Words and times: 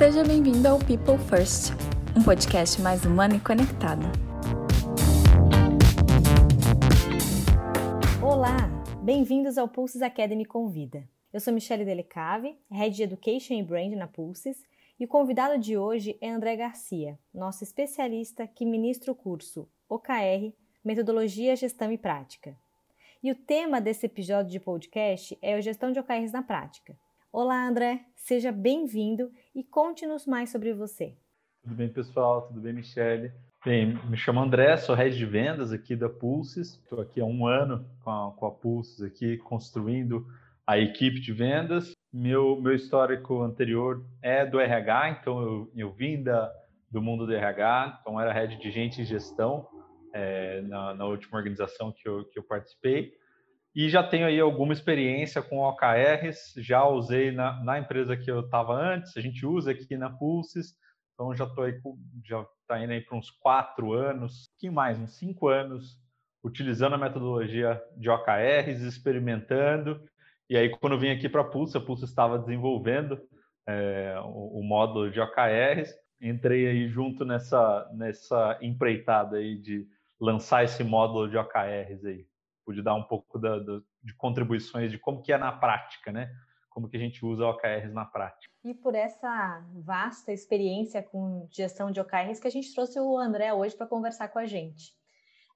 Seja 0.00 0.24
bem-vindo 0.24 0.66
ao 0.66 0.78
People 0.78 1.18
First, 1.28 1.74
um 2.18 2.24
podcast 2.24 2.80
mais 2.80 3.04
humano 3.04 3.36
e 3.36 3.38
conectado. 3.38 4.00
Olá, 8.22 8.56
bem-vindos 9.02 9.58
ao 9.58 9.68
Pulses 9.68 10.00
Academy 10.00 10.46
Convida. 10.46 11.06
Eu 11.30 11.38
sou 11.38 11.52
Michelle 11.52 11.84
Delecave, 11.84 12.56
Head 12.70 12.96
de 12.96 13.02
Education 13.02 13.52
e 13.52 13.62
Brand 13.62 13.92
na 13.92 14.06
Pulses, 14.06 14.64
e 14.98 15.04
o 15.04 15.08
convidado 15.08 15.58
de 15.58 15.76
hoje 15.76 16.16
é 16.18 16.30
André 16.30 16.56
Garcia, 16.56 17.18
nosso 17.34 17.62
especialista 17.62 18.46
que 18.46 18.64
ministra 18.64 19.12
o 19.12 19.14
curso 19.14 19.68
OKR, 19.86 20.50
Metodologia, 20.82 21.54
Gestão 21.54 21.92
e 21.92 21.98
Prática. 21.98 22.56
E 23.22 23.30
o 23.30 23.34
tema 23.34 23.82
desse 23.82 24.06
episódio 24.06 24.50
de 24.50 24.60
podcast 24.60 25.36
é 25.42 25.52
a 25.52 25.60
gestão 25.60 25.92
de 25.92 26.00
OKRs 26.00 26.32
na 26.32 26.42
prática. 26.42 26.96
Olá, 27.32 27.64
André, 27.64 28.06
seja 28.16 28.50
bem-vindo 28.50 29.30
e 29.54 29.62
conte-nos 29.62 30.26
mais 30.26 30.50
sobre 30.50 30.72
você. 30.72 31.16
Tudo 31.62 31.76
bem, 31.76 31.88
pessoal? 31.88 32.48
Tudo 32.48 32.60
bem, 32.60 32.72
Michele? 32.72 33.30
Bem, 33.64 33.94
me 34.08 34.16
chamo 34.16 34.40
André, 34.40 34.76
sou 34.76 34.96
head 34.96 35.16
de 35.16 35.24
vendas 35.24 35.72
aqui 35.72 35.94
da 35.94 36.08
Pulses. 36.08 36.74
Estou 36.74 37.00
aqui 37.00 37.20
há 37.20 37.24
um 37.24 37.46
ano 37.46 37.88
com 38.02 38.10
a, 38.10 38.32
com 38.32 38.46
a 38.46 38.50
Pulses 38.50 39.00
aqui, 39.00 39.36
construindo 39.36 40.26
a 40.66 40.76
equipe 40.76 41.20
de 41.20 41.32
vendas. 41.32 41.92
Meu, 42.12 42.60
meu 42.60 42.74
histórico 42.74 43.42
anterior 43.42 44.04
é 44.20 44.44
do 44.44 44.58
RH, 44.58 45.10
então 45.20 45.40
eu, 45.40 45.72
eu 45.76 45.92
vim 45.92 46.20
da, 46.24 46.52
do 46.90 47.00
mundo 47.00 47.26
do 47.26 47.32
RH, 47.32 48.00
então 48.00 48.20
era 48.20 48.32
head 48.32 48.58
de 48.58 48.72
gente 48.72 49.02
e 49.02 49.04
gestão 49.04 49.68
é, 50.12 50.62
na, 50.62 50.94
na, 50.94 51.06
última 51.06 51.38
organização 51.38 51.92
que 51.92 52.08
eu, 52.08 52.24
que 52.24 52.40
eu 52.40 52.42
participei. 52.42 53.12
E 53.74 53.88
já 53.88 54.02
tenho 54.02 54.26
aí 54.26 54.40
alguma 54.40 54.72
experiência 54.72 55.40
com 55.40 55.58
OKRs, 55.58 56.54
já 56.56 56.84
usei 56.84 57.30
na, 57.30 57.62
na 57.62 57.78
empresa 57.78 58.16
que 58.16 58.28
eu 58.28 58.40
estava 58.40 58.74
antes, 58.74 59.16
a 59.16 59.20
gente 59.20 59.46
usa 59.46 59.70
aqui 59.70 59.96
na 59.96 60.10
Pulses, 60.10 60.74
então 61.14 61.34
já 61.36 61.44
estou 61.44 61.64
aí, 61.64 61.80
já 62.24 62.44
está 62.62 62.82
indo 62.82 62.92
aí 62.92 63.00
para 63.00 63.16
uns 63.16 63.30
quatro 63.30 63.92
anos, 63.92 64.46
um 64.46 64.50
pouquinho 64.52 64.72
mais, 64.72 64.98
uns 64.98 65.16
cinco 65.16 65.46
anos, 65.46 65.96
utilizando 66.42 66.94
a 66.94 66.98
metodologia 66.98 67.80
de 67.96 68.10
OKRs, 68.10 68.82
experimentando, 68.82 70.02
e 70.48 70.56
aí 70.56 70.68
quando 70.68 70.98
vim 70.98 71.10
aqui 71.10 71.28
para 71.28 71.42
a 71.42 71.48
Pulse, 71.48 71.76
a 71.76 71.80
Pulse 71.80 72.04
estava 72.04 72.40
desenvolvendo 72.40 73.20
é, 73.68 74.16
o, 74.24 74.58
o 74.58 74.64
módulo 74.64 75.12
de 75.12 75.20
OKRs, 75.20 75.94
entrei 76.20 76.66
aí 76.66 76.88
junto 76.88 77.24
nessa, 77.24 77.88
nessa 77.94 78.58
empreitada 78.60 79.36
aí 79.36 79.56
de 79.56 79.86
lançar 80.18 80.64
esse 80.64 80.82
módulo 80.82 81.30
de 81.30 81.36
OKRs 81.36 82.04
aí 82.04 82.26
pude 82.64 82.82
dar 82.82 82.94
um 82.94 83.04
pouco 83.04 83.38
da, 83.38 83.58
da, 83.58 83.80
de 84.02 84.14
contribuições 84.14 84.90
de 84.90 84.98
como 84.98 85.22
que 85.22 85.32
é 85.32 85.38
na 85.38 85.52
prática, 85.52 86.12
né? 86.12 86.30
Como 86.68 86.88
que 86.88 86.96
a 86.96 87.00
gente 87.00 87.24
usa 87.24 87.46
OKRs 87.46 87.92
na 87.92 88.04
prática. 88.04 88.52
E 88.64 88.74
por 88.74 88.94
essa 88.94 89.64
vasta 89.74 90.32
experiência 90.32 91.02
com 91.02 91.48
gestão 91.50 91.90
de 91.90 92.00
OKRs 92.00 92.38
que 92.40 92.46
a 92.46 92.50
gente 92.50 92.72
trouxe 92.74 93.00
o 93.00 93.18
André 93.18 93.52
hoje 93.52 93.76
para 93.76 93.86
conversar 93.86 94.28
com 94.28 94.38
a 94.38 94.46
gente. 94.46 94.92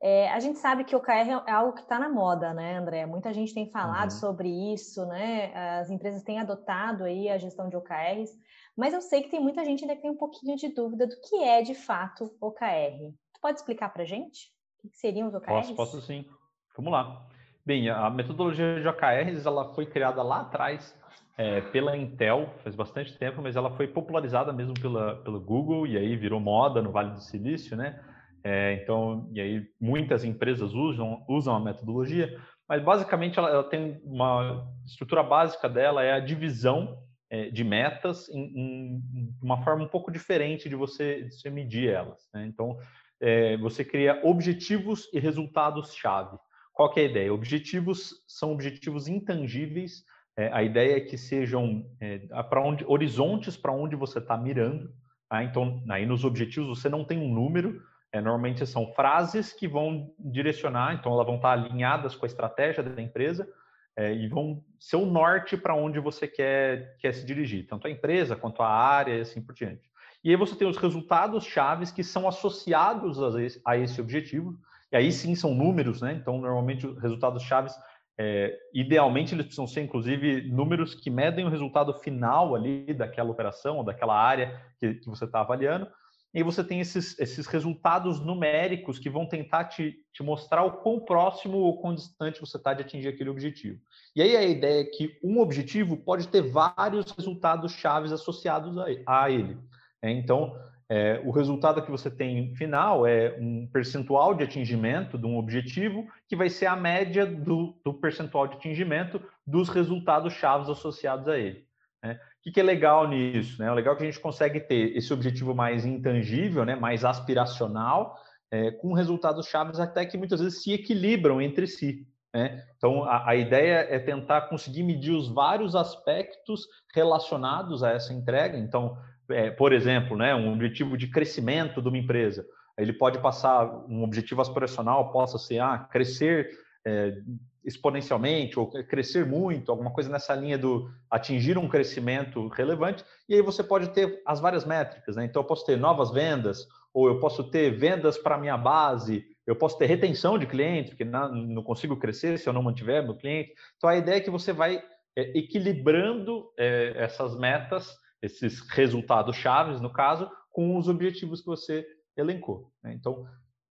É, 0.06 0.30
a 0.32 0.38
gente 0.38 0.58
sabe 0.58 0.84
que 0.84 0.94
o 0.94 0.98
OKR 0.98 1.30
é 1.46 1.50
algo 1.50 1.72
que 1.72 1.80
está 1.80 1.98
na 1.98 2.10
moda, 2.10 2.52
né, 2.52 2.76
André? 2.76 3.06
Muita 3.06 3.32
gente 3.32 3.54
tem 3.54 3.70
falado 3.70 4.10
uhum. 4.10 4.18
sobre 4.18 4.74
isso, 4.74 5.06
né? 5.06 5.78
As 5.80 5.88
empresas 5.88 6.22
têm 6.22 6.38
adotado 6.38 7.04
aí 7.04 7.28
a 7.30 7.38
gestão 7.38 7.70
de 7.70 7.76
OKRs, 7.76 8.30
mas 8.76 8.92
eu 8.92 9.00
sei 9.00 9.22
que 9.22 9.30
tem 9.30 9.40
muita 9.40 9.64
gente 9.64 9.82
ainda 9.82 9.96
que 9.96 10.02
tem 10.02 10.10
um 10.10 10.16
pouquinho 10.16 10.56
de 10.56 10.68
dúvida 10.68 11.06
do 11.06 11.18
que 11.22 11.36
é 11.42 11.62
de 11.62 11.74
fato 11.74 12.36
OKR. 12.40 13.14
Tu 13.32 13.40
pode 13.40 13.58
explicar 13.58 13.88
para 13.90 14.04
gente 14.04 14.52
o 14.82 14.90
que 14.90 14.96
seriam 14.98 15.28
os 15.28 15.34
OKRs? 15.34 15.70
Posso, 15.70 15.74
posso 15.74 16.00
sim. 16.02 16.28
Vamos 16.76 16.92
lá. 16.92 17.26
Bem, 17.64 17.88
a 17.88 18.10
metodologia 18.10 18.80
de 18.80 18.88
OKRs 18.88 19.46
ela 19.46 19.72
foi 19.74 19.86
criada 19.86 20.22
lá 20.22 20.40
atrás 20.40 20.98
é, 21.38 21.60
pela 21.60 21.96
Intel, 21.96 22.52
faz 22.62 22.74
bastante 22.74 23.16
tempo, 23.16 23.40
mas 23.40 23.56
ela 23.56 23.70
foi 23.70 23.86
popularizada 23.86 24.52
mesmo 24.52 24.74
pela, 24.74 25.16
pelo 25.22 25.40
Google 25.40 25.86
e 25.86 25.96
aí 25.96 26.16
virou 26.16 26.40
moda 26.40 26.82
no 26.82 26.90
Vale 26.90 27.12
do 27.12 27.20
Silício, 27.20 27.76
né? 27.76 28.00
É, 28.42 28.74
então, 28.74 29.30
e 29.32 29.40
aí 29.40 29.66
muitas 29.80 30.24
empresas 30.24 30.74
usam, 30.74 31.24
usam 31.28 31.54
a 31.54 31.60
metodologia, 31.60 32.38
mas 32.68 32.82
basicamente 32.82 33.38
ela, 33.38 33.48
ela 33.48 33.64
tem 33.64 34.00
uma 34.04 34.66
estrutura 34.84 35.22
básica 35.22 35.68
dela 35.68 36.02
é 36.02 36.12
a 36.12 36.20
divisão 36.20 36.98
é, 37.30 37.48
de 37.50 37.64
metas 37.64 38.28
em, 38.28 38.42
em, 38.42 39.02
uma 39.42 39.62
forma 39.64 39.84
um 39.84 39.88
pouco 39.88 40.10
diferente 40.10 40.68
de 40.68 40.76
você, 40.76 41.22
de 41.22 41.34
você 41.34 41.50
medir 41.50 41.88
elas. 41.88 42.28
Né? 42.34 42.46
Então, 42.46 42.76
é, 43.20 43.56
você 43.56 43.84
cria 43.84 44.20
objetivos 44.22 45.08
e 45.12 45.18
resultados-chave. 45.18 46.36
Qual 46.74 46.90
que 46.92 47.00
é 47.00 47.04
a 47.04 47.06
ideia? 47.06 47.32
Objetivos 47.32 48.24
são 48.26 48.52
objetivos 48.52 49.06
intangíveis. 49.06 50.04
É, 50.36 50.52
a 50.52 50.62
ideia 50.62 50.96
é 50.96 51.00
que 51.00 51.16
sejam 51.16 51.86
é, 52.00 52.18
para 52.50 52.60
onde 52.60 52.84
horizontes 52.86 53.56
para 53.56 53.72
onde 53.72 53.94
você 53.94 54.18
está 54.18 54.36
mirando. 54.36 54.92
Tá? 55.28 55.44
Então, 55.44 55.82
aí 55.88 56.04
nos 56.04 56.24
objetivos 56.24 56.80
você 56.80 56.88
não 56.88 57.04
tem 57.04 57.18
um 57.18 57.32
número. 57.32 57.80
É, 58.12 58.20
normalmente 58.20 58.66
são 58.66 58.92
frases 58.92 59.52
que 59.52 59.68
vão 59.68 60.12
direcionar. 60.18 60.94
Então, 60.94 61.12
elas 61.12 61.26
vão 61.26 61.36
estar 61.36 61.56
tá 61.56 61.62
alinhadas 61.62 62.16
com 62.16 62.26
a 62.26 62.28
estratégia 62.28 62.82
da 62.82 63.00
empresa 63.00 63.48
é, 63.96 64.12
e 64.12 64.26
vão 64.28 64.62
ser 64.78 64.96
o 64.96 65.06
norte 65.06 65.56
para 65.56 65.74
onde 65.74 66.00
você 66.00 66.26
quer, 66.26 66.96
quer 66.98 67.14
se 67.14 67.24
dirigir, 67.24 67.66
tanto 67.68 67.86
a 67.86 67.90
empresa 67.90 68.34
quanto 68.34 68.62
a 68.62 68.68
área 68.68 69.16
e 69.16 69.20
assim 69.20 69.40
por 69.40 69.54
diante. 69.54 69.88
E 70.22 70.30
aí 70.30 70.36
você 70.36 70.56
tem 70.56 70.66
os 70.66 70.78
resultados 70.78 71.44
chaves 71.44 71.92
que 71.92 72.02
são 72.02 72.26
associados 72.26 73.22
a 73.22 73.42
esse, 73.42 73.60
a 73.64 73.76
esse 73.76 74.00
objetivo. 74.00 74.58
E 74.92 74.96
aí 74.96 75.12
sim 75.12 75.34
são 75.34 75.54
números, 75.54 76.00
né? 76.00 76.12
Então, 76.12 76.40
normalmente, 76.40 76.86
os 76.86 77.00
resultados 77.00 77.42
chaves, 77.42 77.74
é, 78.18 78.56
idealmente, 78.72 79.34
eles 79.34 79.46
precisam 79.46 79.66
ser, 79.66 79.82
inclusive, 79.82 80.42
números 80.42 80.94
que 80.94 81.10
medem 81.10 81.44
o 81.44 81.50
resultado 81.50 81.92
final 81.94 82.54
ali 82.54 82.92
daquela 82.94 83.30
operação 83.30 83.78
ou 83.78 83.84
daquela 83.84 84.16
área 84.16 84.60
que, 84.78 84.94
que 84.94 85.06
você 85.06 85.24
está 85.24 85.40
avaliando. 85.40 85.88
E 86.34 86.42
você 86.42 86.64
tem 86.64 86.80
esses, 86.80 87.16
esses 87.20 87.46
resultados 87.46 88.18
numéricos 88.18 88.98
que 88.98 89.08
vão 89.08 89.24
tentar 89.24 89.66
te, 89.66 89.94
te 90.12 90.20
mostrar 90.20 90.64
o 90.64 90.78
quão 90.78 90.98
próximo 90.98 91.58
ou 91.58 91.80
quão 91.80 91.94
distante 91.94 92.40
você 92.40 92.56
está 92.56 92.74
de 92.74 92.82
atingir 92.82 93.06
aquele 93.06 93.30
objetivo. 93.30 93.78
E 94.16 94.20
aí 94.20 94.36
a 94.36 94.42
ideia 94.42 94.80
é 94.80 94.84
que 94.84 95.16
um 95.22 95.38
objetivo 95.38 95.96
pode 95.96 96.26
ter 96.26 96.42
vários 96.42 97.12
resultados 97.12 97.72
chaves 97.72 98.10
associados 98.10 98.76
a, 99.06 99.30
ele. 99.30 99.56
É, 100.02 100.10
então, 100.10 100.58
é, 100.88 101.20
o 101.24 101.30
resultado 101.30 101.82
que 101.82 101.90
você 101.90 102.10
tem 102.10 102.54
final 102.54 103.06
é 103.06 103.36
um 103.40 103.66
percentual 103.72 104.34
de 104.34 104.44
atingimento 104.44 105.16
de 105.16 105.26
um 105.26 105.38
objetivo, 105.38 106.06
que 106.28 106.36
vai 106.36 106.50
ser 106.50 106.66
a 106.66 106.76
média 106.76 107.24
do, 107.24 107.74
do 107.84 107.94
percentual 107.94 108.46
de 108.46 108.56
atingimento 108.56 109.20
dos 109.46 109.68
resultados 109.68 110.34
chaves 110.34 110.68
associados 110.68 111.26
a 111.28 111.38
ele. 111.38 111.64
Né? 112.02 112.14
O 112.14 112.42
que, 112.42 112.52
que, 112.52 112.60
é 112.60 112.62
legal 112.62 113.08
nisso? 113.08 113.60
Né? 113.62 113.70
O 113.70 113.74
legal 113.74 113.94
é 113.94 113.96
que 113.96 114.02
a 114.02 114.06
gente 114.06 114.20
consegue 114.20 114.60
ter 114.60 114.94
esse 114.94 115.12
objetivo 115.12 115.54
mais 115.54 115.86
intangível, 115.86 116.64
né? 116.64 116.76
mais 116.76 117.04
aspiracional, 117.04 118.18
é, 118.50 118.70
com 118.70 118.92
resultados 118.92 119.46
chaves 119.46 119.80
até 119.80 120.04
que 120.04 120.18
muitas 120.18 120.40
vezes 120.40 120.62
se 120.62 120.72
equilibram 120.72 121.40
entre 121.40 121.66
si. 121.66 122.06
Né? 122.34 122.62
Então, 122.76 123.04
a, 123.04 123.30
a, 123.30 123.36
ideia 123.36 123.86
é 123.88 123.98
tentar 123.98 124.42
conseguir 124.42 124.82
medir 124.82 125.12
os 125.12 125.28
vários 125.28 125.74
aspectos 125.74 126.66
relacionados 126.92 127.82
a 127.82 127.92
essa 127.92 128.12
entrega. 128.12 128.58
Então, 128.58 128.98
é, 129.30 129.50
por 129.50 129.72
exemplo, 129.72 130.16
né, 130.16 130.34
um 130.34 130.52
objetivo 130.52 130.96
de 130.96 131.08
crescimento 131.08 131.80
de 131.80 131.88
uma 131.88 131.98
empresa. 131.98 132.46
Ele 132.76 132.92
pode 132.92 133.18
passar, 133.20 133.66
um 133.88 134.02
objetivo 134.02 134.40
aspiracional 134.40 135.12
possa 135.12 135.38
ser 135.38 135.60
ah, 135.60 135.78
crescer 135.78 136.50
é, 136.84 137.18
exponencialmente 137.64 138.58
ou 138.58 138.68
crescer 138.68 139.24
muito, 139.24 139.70
alguma 139.70 139.90
coisa 139.90 140.10
nessa 140.10 140.34
linha 140.34 140.58
do 140.58 140.90
atingir 141.10 141.56
um 141.56 141.68
crescimento 141.68 142.48
relevante. 142.48 143.04
E 143.28 143.34
aí 143.34 143.40
você 143.40 143.62
pode 143.62 143.88
ter 143.90 144.20
as 144.26 144.40
várias 144.40 144.64
métricas. 144.64 145.16
Né? 145.16 145.24
Então, 145.24 145.42
eu 145.42 145.46
posso 145.46 145.64
ter 145.64 145.78
novas 145.78 146.10
vendas, 146.10 146.68
ou 146.92 147.08
eu 147.08 147.18
posso 147.18 147.44
ter 147.44 147.70
vendas 147.70 148.18
para 148.18 148.38
minha 148.38 148.56
base, 148.56 149.24
eu 149.46 149.56
posso 149.56 149.78
ter 149.78 149.86
retenção 149.86 150.38
de 150.38 150.46
clientes, 150.46 150.90
porque 150.90 151.04
não, 151.04 151.62
consigo 151.62 151.96
crescer 151.96 152.38
se 152.38 152.48
eu 152.48 152.52
não 152.52 152.62
mantiver 152.62 153.02
meu 153.02 153.16
cliente. 153.16 153.52
Então, 153.76 153.88
a 153.88 153.96
ideia 153.96 154.16
é 154.16 154.20
que 154.20 154.30
você 154.30 154.52
vai 154.52 154.82
é, 155.16 155.38
equilibrando 155.38 156.50
é, 156.58 156.92
essas 156.96 157.38
metas 157.38 157.96
esses 158.24 158.60
resultados 158.70 159.36
chaves, 159.36 159.80
no 159.80 159.90
caso, 159.90 160.30
com 160.50 160.78
os 160.78 160.88
objetivos 160.88 161.40
que 161.40 161.46
você 161.46 161.86
elencou. 162.16 162.70
Né? 162.82 162.94
Então, 162.94 163.26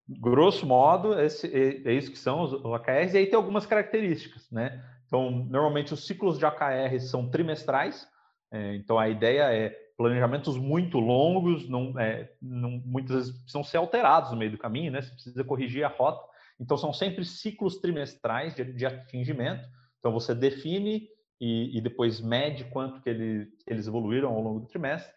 grosso 0.07 0.65
modo, 0.65 1.19
esse, 1.19 1.47
é, 1.47 1.93
isso 1.93 2.11
que 2.11 2.19
são 2.19 2.41
os 2.41 2.53
OKRs, 2.53 3.13
e 3.13 3.17
aí 3.17 3.25
tem 3.25 3.35
algumas 3.35 3.65
características. 3.65 4.49
Né? 4.51 4.83
Então, 5.07 5.31
normalmente 5.31 5.93
os 5.93 6.05
ciclos 6.05 6.37
de 6.37 6.45
OKR 6.45 6.99
são 6.99 7.29
trimestrais, 7.29 8.07
é, 8.51 8.75
então 8.75 8.99
a 8.99 9.09
ideia 9.09 9.51
é 9.51 9.69
planejamentos 9.97 10.57
muito 10.57 10.99
longos, 10.99 11.67
não, 11.67 11.99
é, 11.99 12.31
não, 12.41 12.81
muitas 12.85 13.15
vezes 13.15 13.31
precisam 13.31 13.63
ser 13.63 13.77
alterados 13.77 14.31
no 14.31 14.37
meio 14.37 14.51
do 14.51 14.57
caminho, 14.57 14.91
né? 14.91 15.01
você 15.01 15.11
precisa 15.11 15.43
corrigir 15.43 15.83
a 15.83 15.87
rota. 15.87 16.23
Então, 16.59 16.77
são 16.77 16.93
sempre 16.93 17.25
ciclos 17.25 17.77
trimestrais 17.77 18.53
de, 18.53 18.63
de 18.63 18.85
atingimento. 18.85 19.67
Então, 19.99 20.11
você 20.11 20.35
define 20.35 21.07
e, 21.43 21.77
e 21.77 21.81
depois 21.81 22.21
mede 22.21 22.63
quanto 22.63 23.01
que 23.01 23.09
ele, 23.09 23.49
eles 23.67 23.85
evoluíram 23.85 24.29
ao 24.29 24.41
longo 24.41 24.61
do 24.61 24.67
trimestre. 24.67 25.13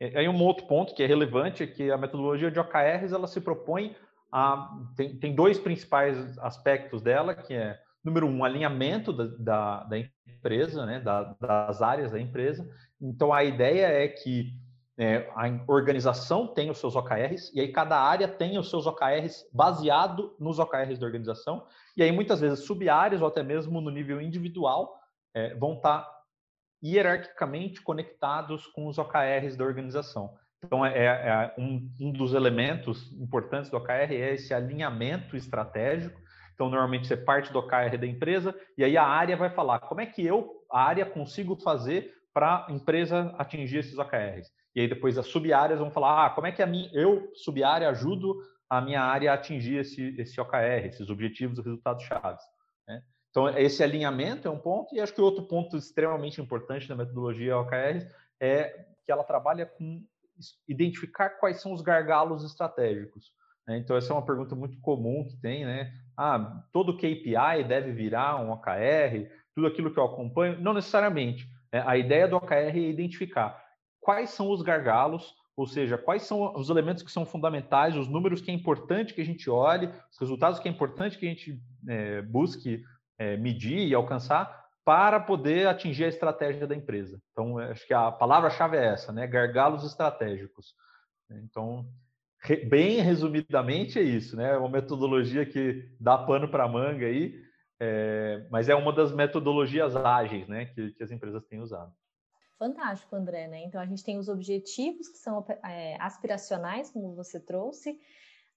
E 0.00 0.16
aí 0.16 0.28
um 0.28 0.40
outro 0.40 0.68
ponto 0.68 0.94
que 0.94 1.02
é 1.02 1.06
relevante 1.06 1.64
é 1.64 1.66
que 1.66 1.90
a 1.90 1.98
metodologia 1.98 2.48
de 2.48 2.60
OKRs 2.60 3.12
ela 3.12 3.26
se 3.26 3.40
propõe 3.40 3.96
a 4.30 4.70
tem, 4.96 5.18
tem 5.18 5.34
dois 5.34 5.58
principais 5.58 6.38
aspectos 6.38 7.02
dela 7.02 7.34
que 7.34 7.54
é 7.54 7.76
número 8.04 8.28
um 8.28 8.44
alinhamento 8.44 9.12
da, 9.12 9.24
da, 9.36 9.84
da 9.84 9.98
empresa, 9.98 10.86
né, 10.86 11.00
da, 11.00 11.34
das 11.40 11.82
áreas 11.82 12.12
da 12.12 12.20
empresa. 12.20 12.64
Então 13.02 13.32
a 13.32 13.42
ideia 13.42 13.86
é 13.86 14.06
que 14.06 14.54
é, 14.96 15.28
a 15.34 15.50
organização 15.66 16.46
tem 16.46 16.70
os 16.70 16.78
seus 16.78 16.94
OKRs 16.94 17.50
e 17.52 17.60
aí 17.60 17.72
cada 17.72 18.00
área 18.00 18.28
tem 18.28 18.58
os 18.58 18.70
seus 18.70 18.86
OKRs 18.86 19.44
baseado 19.52 20.36
nos 20.38 20.60
OKRs 20.60 21.00
da 21.00 21.06
organização 21.06 21.66
e 21.96 22.02
aí 22.04 22.12
muitas 22.12 22.40
vezes 22.40 22.64
sub-áreas 22.64 23.20
ou 23.20 23.26
até 23.26 23.42
mesmo 23.42 23.80
no 23.80 23.90
nível 23.90 24.20
individual 24.20 24.98
é, 25.38 25.54
vão 25.54 25.74
estar 25.74 26.00
tá 26.00 26.18
hierarquicamente 26.82 27.80
conectados 27.82 28.66
com 28.66 28.86
os 28.86 28.98
OKRs 28.98 29.56
da 29.56 29.64
organização. 29.64 30.36
Então, 30.64 30.84
é, 30.84 31.04
é 31.04 31.54
um, 31.56 31.88
um, 32.00 32.12
dos 32.12 32.34
elementos 32.34 33.12
importantes 33.12 33.70
do 33.70 33.76
OKR 33.76 34.12
é 34.12 34.34
esse 34.34 34.52
alinhamento 34.52 35.36
estratégico. 35.36 36.20
Então, 36.54 36.68
normalmente 36.68 37.06
você 37.06 37.16
parte 37.16 37.52
do 37.52 37.60
OKR 37.60 37.96
da 37.96 38.06
empresa 38.06 38.54
e 38.76 38.82
aí 38.82 38.96
a 38.96 39.04
área 39.04 39.36
vai 39.36 39.50
falar 39.50 39.78
como 39.80 40.00
é 40.00 40.06
que 40.06 40.24
eu, 40.26 40.50
a 40.70 40.82
área, 40.82 41.06
consigo 41.06 41.54
fazer 41.56 42.12
para 42.34 42.66
a 42.68 42.72
empresa 42.72 43.34
atingir 43.38 43.78
esses 43.78 43.96
OKRs. 43.96 44.50
E 44.74 44.80
aí 44.80 44.88
depois 44.88 45.16
as 45.16 45.26
sub-áreas 45.26 45.78
vão 45.78 45.90
falar, 45.90 46.26
ah, 46.26 46.30
como 46.30 46.48
é 46.48 46.52
que 46.52 46.62
a 46.62 46.66
minha, 46.66 46.90
eu, 46.92 47.30
sub-área, 47.34 47.88
ajudo 47.88 48.36
a 48.68 48.80
minha 48.80 49.00
área 49.00 49.30
a 49.30 49.34
atingir 49.34 49.78
esse, 49.78 50.14
esse 50.20 50.40
OKR, 50.40 50.86
esses 50.86 51.08
objetivos 51.08 51.58
e 51.58 51.62
resultados 51.62 52.04
chaves. 52.04 52.42
Né? 52.86 53.00
Então, 53.38 53.56
esse 53.56 53.84
alinhamento 53.84 54.48
é 54.48 54.50
um 54.50 54.58
ponto, 54.58 54.92
e 54.92 55.00
acho 55.00 55.14
que 55.14 55.20
outro 55.20 55.44
ponto 55.44 55.76
extremamente 55.76 56.40
importante 56.40 56.88
da 56.88 56.96
metodologia 56.96 57.56
OKR 57.56 58.04
é 58.40 58.84
que 59.04 59.12
ela 59.12 59.22
trabalha 59.22 59.64
com 59.64 60.02
identificar 60.66 61.30
quais 61.30 61.60
são 61.60 61.72
os 61.72 61.80
gargalos 61.80 62.44
estratégicos. 62.44 63.32
Né? 63.64 63.78
Então, 63.78 63.96
essa 63.96 64.12
é 64.12 64.16
uma 64.16 64.26
pergunta 64.26 64.56
muito 64.56 64.80
comum 64.80 65.24
que 65.24 65.36
tem, 65.36 65.64
né? 65.64 65.92
Ah, 66.16 66.64
todo 66.72 66.96
KPI 66.96 67.62
deve 67.68 67.92
virar 67.92 68.42
um 68.42 68.50
OKR, 68.50 69.30
tudo 69.54 69.68
aquilo 69.68 69.92
que 69.92 70.00
eu 70.00 70.04
acompanho? 70.04 70.60
Não 70.60 70.74
necessariamente. 70.74 71.48
Né? 71.72 71.80
A 71.86 71.96
ideia 71.96 72.26
do 72.26 72.36
OKR 72.36 72.54
é 72.54 72.78
identificar 72.78 73.62
quais 74.00 74.30
são 74.30 74.50
os 74.50 74.62
gargalos, 74.62 75.32
ou 75.56 75.66
seja, 75.66 75.96
quais 75.96 76.22
são 76.22 76.56
os 76.56 76.70
elementos 76.70 77.04
que 77.04 77.12
são 77.12 77.24
fundamentais, 77.24 77.96
os 77.96 78.08
números 78.08 78.40
que 78.40 78.50
é 78.50 78.54
importante 78.54 79.14
que 79.14 79.20
a 79.20 79.24
gente 79.24 79.48
olhe, 79.48 79.88
os 80.10 80.18
resultados 80.18 80.58
que 80.58 80.68
é 80.68 80.72
importante 80.72 81.16
que 81.16 81.26
a 81.26 81.28
gente 81.28 81.60
é, 81.86 82.20
busque 82.22 82.82
é, 83.18 83.36
medir 83.36 83.86
e 83.86 83.94
alcançar 83.94 84.66
para 84.84 85.20
poder 85.20 85.66
atingir 85.66 86.04
a 86.04 86.08
estratégia 86.08 86.66
da 86.66 86.74
empresa. 86.74 87.20
Então, 87.32 87.58
acho 87.58 87.86
que 87.86 87.92
a 87.92 88.10
palavra-chave 88.10 88.76
é 88.76 88.86
essa, 88.86 89.12
né? 89.12 89.26
Gargalos 89.26 89.84
estratégicos. 89.84 90.74
Então, 91.30 91.86
re, 92.40 92.64
bem 92.64 93.00
resumidamente 93.00 93.98
é 93.98 94.02
isso, 94.02 94.34
né? 94.34 94.54
É 94.54 94.56
uma 94.56 94.70
metodologia 94.70 95.44
que 95.44 95.86
dá 96.00 96.16
pano 96.16 96.48
para 96.48 96.66
manga 96.66 97.04
aí, 97.04 97.34
é, 97.78 98.46
mas 98.50 98.70
é 98.70 98.74
uma 98.74 98.92
das 98.92 99.12
metodologias 99.12 99.94
ágeis, 99.94 100.48
né? 100.48 100.66
Que, 100.66 100.92
que 100.92 101.02
as 101.02 101.10
empresas 101.10 101.44
têm 101.44 101.60
usado. 101.60 101.92
Fantástico, 102.58 103.14
André, 103.14 103.46
né? 103.46 103.62
Então 103.64 103.80
a 103.80 103.86
gente 103.86 104.02
tem 104.02 104.18
os 104.18 104.28
objetivos 104.28 105.08
que 105.08 105.18
são 105.18 105.44
é, 105.64 105.96
aspiracionais, 106.00 106.90
como 106.90 107.14
você 107.14 107.38
trouxe, 107.38 108.00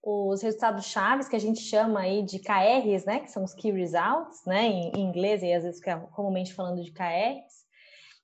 os 0.03 0.42
resultados 0.42 0.86
chaves 0.86 1.27
que 1.27 1.36
a 1.36 1.39
gente 1.39 1.62
chama 1.62 2.01
aí 2.01 2.24
de 2.24 2.39
KRs, 2.39 3.06
né? 3.06 3.19
Que 3.19 3.31
são 3.31 3.44
os 3.44 3.53
Key 3.53 3.71
Results, 3.71 4.44
né? 4.45 4.65
Em, 4.65 4.92
inglês 5.00 5.44
e 5.44 5.53
às 5.53 5.63
vezes 5.63 5.81
comumente 6.12 6.53
falando 6.53 6.83
de 6.83 6.92
KRs. 6.92 7.62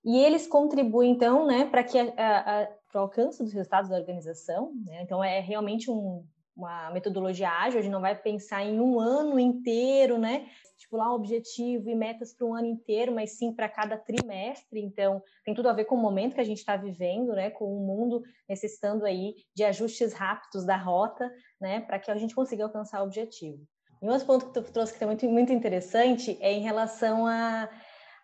E 0.04 0.18
eles 0.18 0.48
contribuem 0.48 1.12
então, 1.12 1.46
né, 1.46 1.66
para 1.66 1.84
que 1.84 1.98
para 2.12 2.70
o 2.96 3.00
alcance 3.00 3.44
dos 3.44 3.54
resultados 3.54 3.90
da 3.90 3.98
organização. 3.98 4.72
Né? 4.86 5.02
Então 5.02 5.24
é 5.24 5.40
realmente 5.40 5.92
um, 5.92 6.24
uma 6.58 6.90
metodologia 6.90 7.50
ágil, 7.50 7.80
a 7.80 7.84
gente 7.84 7.92
não 7.92 8.02
vai 8.02 8.16
pensar 8.16 8.66
em 8.66 8.80
um 8.82 9.00
ano 9.00 9.40
inteiro, 9.40 10.18
né? 10.18 10.48
Estipular 10.76 11.12
um 11.12 11.16
objetivo 11.16 11.90
e 11.90 11.96
metas 11.96 12.34
para 12.34 12.48
um 12.48 12.56
ano 12.56 12.66
inteiro, 12.66 13.14
mas 13.14 13.38
sim 13.38 13.54
para 13.54 13.70
cada 13.70 13.96
trimestre. 13.96 14.82
Então, 14.82 15.22
tem 15.46 15.54
tudo 15.54 15.70
a 15.70 15.74
ver 15.74 15.86
com 15.86 15.96
o 15.96 16.02
momento 16.02 16.34
que 16.34 16.42
a 16.42 16.46
gente 16.46 16.58
está 16.58 16.76
vivendo, 16.76 17.34
né? 17.34 17.52
Com 17.52 17.66
o 17.66 17.86
mundo 17.86 18.24
necessitando 18.50 19.06
aí 19.06 19.36
de 19.56 19.64
ajustes 19.64 20.14
rápidos 20.14 20.66
da 20.66 20.76
rota, 20.76 21.32
né? 21.62 21.82
Para 21.82 22.00
que 22.00 22.10
a 22.10 22.18
gente 22.18 22.34
consiga 22.34 22.64
alcançar 22.64 23.02
o 23.02 23.06
objetivo. 23.06 23.64
E 24.02 24.06
um 24.06 24.12
outro 24.12 24.26
ponto 24.26 24.48
que 24.48 24.54
tu 24.54 24.72
trouxe 24.72 24.98
que 24.98 25.04
é 25.04 25.08
muito, 25.08 25.28
muito 25.30 25.54
interessante 25.54 26.38
é 26.42 26.52
em 26.54 26.62
relação 26.62 27.28
a 27.28 27.70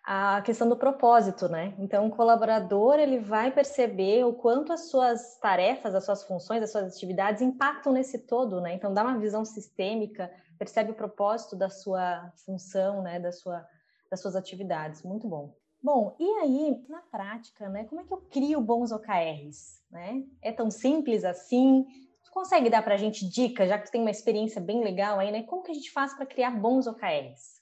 a 0.03 0.41
questão 0.41 0.67
do 0.67 0.75
propósito, 0.75 1.47
né? 1.47 1.73
Então, 1.79 2.07
o 2.07 2.11
colaborador 2.11 2.99
ele 2.99 3.19
vai 3.19 3.51
perceber 3.51 4.25
o 4.25 4.33
quanto 4.33 4.73
as 4.73 4.89
suas 4.89 5.37
tarefas, 5.37 5.95
as 5.95 6.03
suas 6.03 6.23
funções, 6.23 6.61
as 6.61 6.71
suas 6.71 6.93
atividades 6.93 7.41
impactam 7.41 7.93
nesse 7.93 8.19
todo, 8.19 8.59
né? 8.59 8.73
Então, 8.73 8.93
dá 8.93 9.01
uma 9.01 9.17
visão 9.17 9.45
sistêmica, 9.45 10.29
percebe 10.59 10.91
o 10.91 10.95
propósito 10.95 11.55
da 11.55 11.69
sua 11.69 12.31
função, 12.45 13.01
né? 13.01 13.17
Da 13.17 13.31
sua, 13.31 13.65
das 14.11 14.21
suas 14.21 14.35
atividades. 14.35 15.03
Muito 15.03 15.25
bom. 15.27 15.55
Bom, 15.81 16.15
e 16.19 16.29
aí, 16.41 16.85
na 16.89 17.01
prática, 17.01 17.69
né? 17.69 17.85
Como 17.85 18.01
é 18.01 18.03
que 18.03 18.13
eu 18.13 18.21
crio 18.29 18.59
bons 18.59 18.91
OKRs, 18.91 19.81
né? 19.89 20.23
É 20.41 20.51
tão 20.51 20.69
simples 20.69 21.23
assim? 21.23 21.85
Tu 22.25 22.31
consegue 22.31 22.69
dar 22.69 22.81
para 22.81 22.95
a 22.95 22.97
gente 22.97 23.27
dicas, 23.27 23.69
já 23.69 23.77
que 23.77 23.85
tu 23.85 23.91
tem 23.91 24.01
uma 24.01 24.11
experiência 24.11 24.59
bem 24.59 24.83
legal 24.83 25.17
aí, 25.19 25.31
né? 25.31 25.43
Como 25.43 25.63
que 25.63 25.71
a 25.71 25.75
gente 25.75 25.91
faz 25.91 26.13
para 26.13 26.25
criar 26.25 26.51
bons 26.51 26.87
OKRs? 26.87 27.61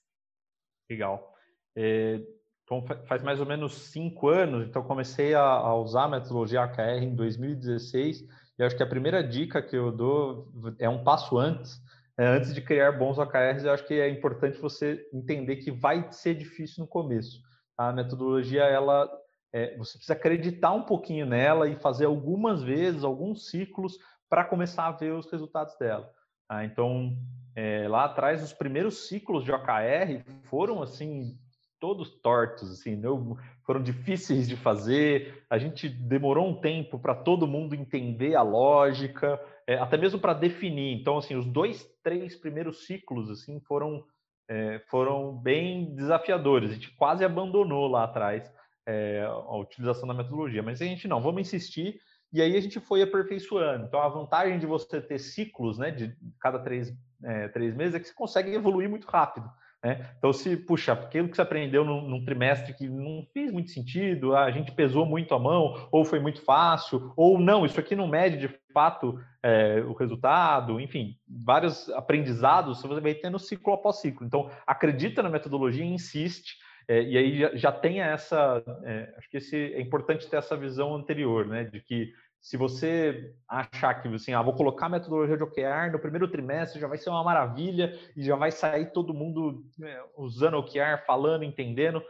Legal. 0.89 1.31
Então, 1.75 2.85
faz 3.05 3.21
mais 3.21 3.39
ou 3.39 3.45
menos 3.45 3.73
cinco 3.91 4.29
anos, 4.29 4.65
então 4.65 4.81
comecei 4.83 5.33
a, 5.33 5.41
a 5.41 5.75
usar 5.75 6.05
a 6.05 6.09
metodologia 6.09 6.63
AKR 6.63 7.03
em 7.03 7.15
2016, 7.15 8.25
e 8.57 8.63
acho 8.63 8.77
que 8.77 8.83
a 8.83 8.87
primeira 8.87 9.21
dica 9.21 9.61
que 9.61 9.75
eu 9.75 9.91
dou 9.91 10.51
é 10.79 10.87
um 10.87 11.03
passo 11.03 11.37
antes, 11.37 11.81
é, 12.17 12.27
antes 12.27 12.53
de 12.53 12.61
criar 12.61 12.91
bons 12.93 13.17
OKRs, 13.17 13.65
eu 13.65 13.73
acho 13.73 13.85
que 13.85 13.95
é 13.95 14.09
importante 14.09 14.57
você 14.57 15.05
entender 15.13 15.57
que 15.57 15.71
vai 15.71 16.11
ser 16.11 16.35
difícil 16.35 16.83
no 16.83 16.87
começo. 16.87 17.41
A 17.77 17.91
metodologia, 17.91 18.63
ela, 18.63 19.09
é, 19.51 19.75
você 19.77 19.97
precisa 19.97 20.13
acreditar 20.13 20.71
um 20.71 20.83
pouquinho 20.83 21.25
nela 21.25 21.67
e 21.67 21.75
fazer 21.75 22.05
algumas 22.05 22.61
vezes, 22.61 23.03
alguns 23.03 23.49
ciclos, 23.49 23.97
para 24.29 24.45
começar 24.45 24.87
a 24.87 24.91
ver 24.91 25.13
os 25.13 25.29
resultados 25.31 25.75
dela. 25.77 26.09
Ah, 26.47 26.63
então, 26.63 27.17
é, 27.55 27.87
lá 27.87 28.05
atrás, 28.05 28.43
os 28.43 28.53
primeiros 28.53 29.07
ciclos 29.07 29.43
de 29.43 29.51
OKR 29.51 30.23
foram, 30.43 30.81
assim, 30.81 31.37
todos 31.81 32.11
tortos, 32.21 32.71
assim, 32.71 32.95
não, 32.95 33.35
foram 33.65 33.81
difíceis 33.81 34.47
de 34.47 34.55
fazer. 34.55 35.43
A 35.49 35.57
gente 35.57 35.89
demorou 35.89 36.47
um 36.47 36.61
tempo 36.61 36.99
para 36.99 37.15
todo 37.15 37.47
mundo 37.47 37.73
entender 37.73 38.35
a 38.35 38.43
lógica, 38.43 39.41
é, 39.67 39.77
até 39.79 39.97
mesmo 39.97 40.19
para 40.19 40.33
definir. 40.33 40.93
Então, 40.93 41.17
assim, 41.17 41.35
os 41.35 41.45
dois, 41.45 41.83
três 42.03 42.35
primeiros 42.35 42.85
ciclos, 42.85 43.29
assim, 43.29 43.59
foram 43.61 44.05
é, 44.47 44.79
foram 44.89 45.33
bem 45.33 45.95
desafiadores. 45.95 46.71
A 46.71 46.73
gente 46.73 46.93
quase 46.95 47.25
abandonou 47.25 47.87
lá 47.87 48.03
atrás 48.03 48.51
é, 48.85 49.23
a 49.23 49.55
utilização 49.55 50.07
da 50.07 50.13
metodologia, 50.13 50.61
mas 50.61 50.81
a 50.81 50.85
gente 50.85 51.07
não, 51.07 51.21
vamos 51.21 51.41
insistir. 51.41 51.99
E 52.33 52.41
aí 52.41 52.55
a 52.55 52.61
gente 52.61 52.79
foi 52.79 53.01
aperfeiçoando. 53.01 53.85
Então, 53.85 54.01
a 54.01 54.07
vantagem 54.07 54.59
de 54.59 54.65
você 54.65 55.01
ter 55.01 55.19
ciclos, 55.19 55.77
né, 55.77 55.89
de 55.91 56.15
cada 56.39 56.59
três, 56.59 56.93
é, 57.23 57.47
três 57.47 57.75
meses, 57.75 57.95
é 57.95 57.99
que 57.99 58.07
você 58.07 58.13
consegue 58.13 58.53
evoluir 58.53 58.89
muito 58.89 59.07
rápido. 59.07 59.49
Né? 59.83 60.13
Então, 60.17 60.31
se, 60.31 60.55
puxa, 60.55 60.93
aquilo 60.93 61.27
que 61.27 61.35
você 61.35 61.41
aprendeu 61.41 61.83
num, 61.83 62.07
num, 62.07 62.23
trimestre 62.23 62.73
que 62.73 62.87
não 62.87 63.25
fez 63.33 63.51
muito 63.51 63.71
sentido, 63.71 64.35
a 64.35 64.51
gente 64.51 64.71
pesou 64.71 65.05
muito 65.05 65.33
a 65.33 65.39
mão, 65.39 65.87
ou 65.91 66.05
foi 66.05 66.19
muito 66.19 66.43
fácil, 66.43 67.11
ou 67.17 67.39
não, 67.39 67.65
isso 67.65 67.79
aqui 67.79 67.95
não 67.95 68.07
mede 68.07 68.37
de 68.37 68.47
fato 68.71 69.19
é, 69.43 69.81
o 69.81 69.93
resultado, 69.93 70.79
enfim, 70.79 71.15
vários 71.27 71.89
aprendizados 71.89 72.81
você 72.81 73.01
vai 73.01 73.13
tendo 73.15 73.39
ciclo 73.39 73.73
após 73.73 73.99
ciclo. 73.99 74.25
Então, 74.25 74.51
acredita 74.67 75.23
na 75.23 75.29
metodologia 75.29 75.83
e 75.83 75.93
insiste, 75.93 76.57
é, 76.87 77.01
e 77.01 77.17
aí 77.17 77.39
já, 77.39 77.55
já 77.55 77.71
tenha 77.71 78.05
essa. 78.05 78.63
É, 78.83 79.13
acho 79.17 79.29
que 79.29 79.37
esse, 79.37 79.55
é 79.55 79.81
importante 79.81 80.29
ter 80.29 80.37
essa 80.37 80.57
visão 80.57 80.93
anterior, 80.93 81.47
né, 81.47 81.63
de 81.63 81.81
que 81.81 82.11
se 82.41 82.57
você 82.57 83.35
achar 83.47 83.93
que 84.01 84.07
assim, 84.07 84.33
ah, 84.33 84.41
vou 84.41 84.55
colocar 84.55 84.87
a 84.87 84.89
metodologia 84.89 85.37
de 85.37 85.43
OKR 85.43 85.91
no 85.91 85.99
primeiro 85.99 86.27
trimestre, 86.27 86.81
já 86.81 86.87
vai 86.87 86.97
ser 86.97 87.11
uma 87.11 87.23
maravilha 87.23 87.97
e 88.15 88.23
já 88.23 88.35
vai 88.35 88.51
sair 88.51 88.91
todo 88.91 89.13
mundo 89.13 89.63
né, 89.77 90.01
usando 90.17 90.57
OKR, 90.57 91.05
falando, 91.05 91.43
entendendo. 91.43 92.03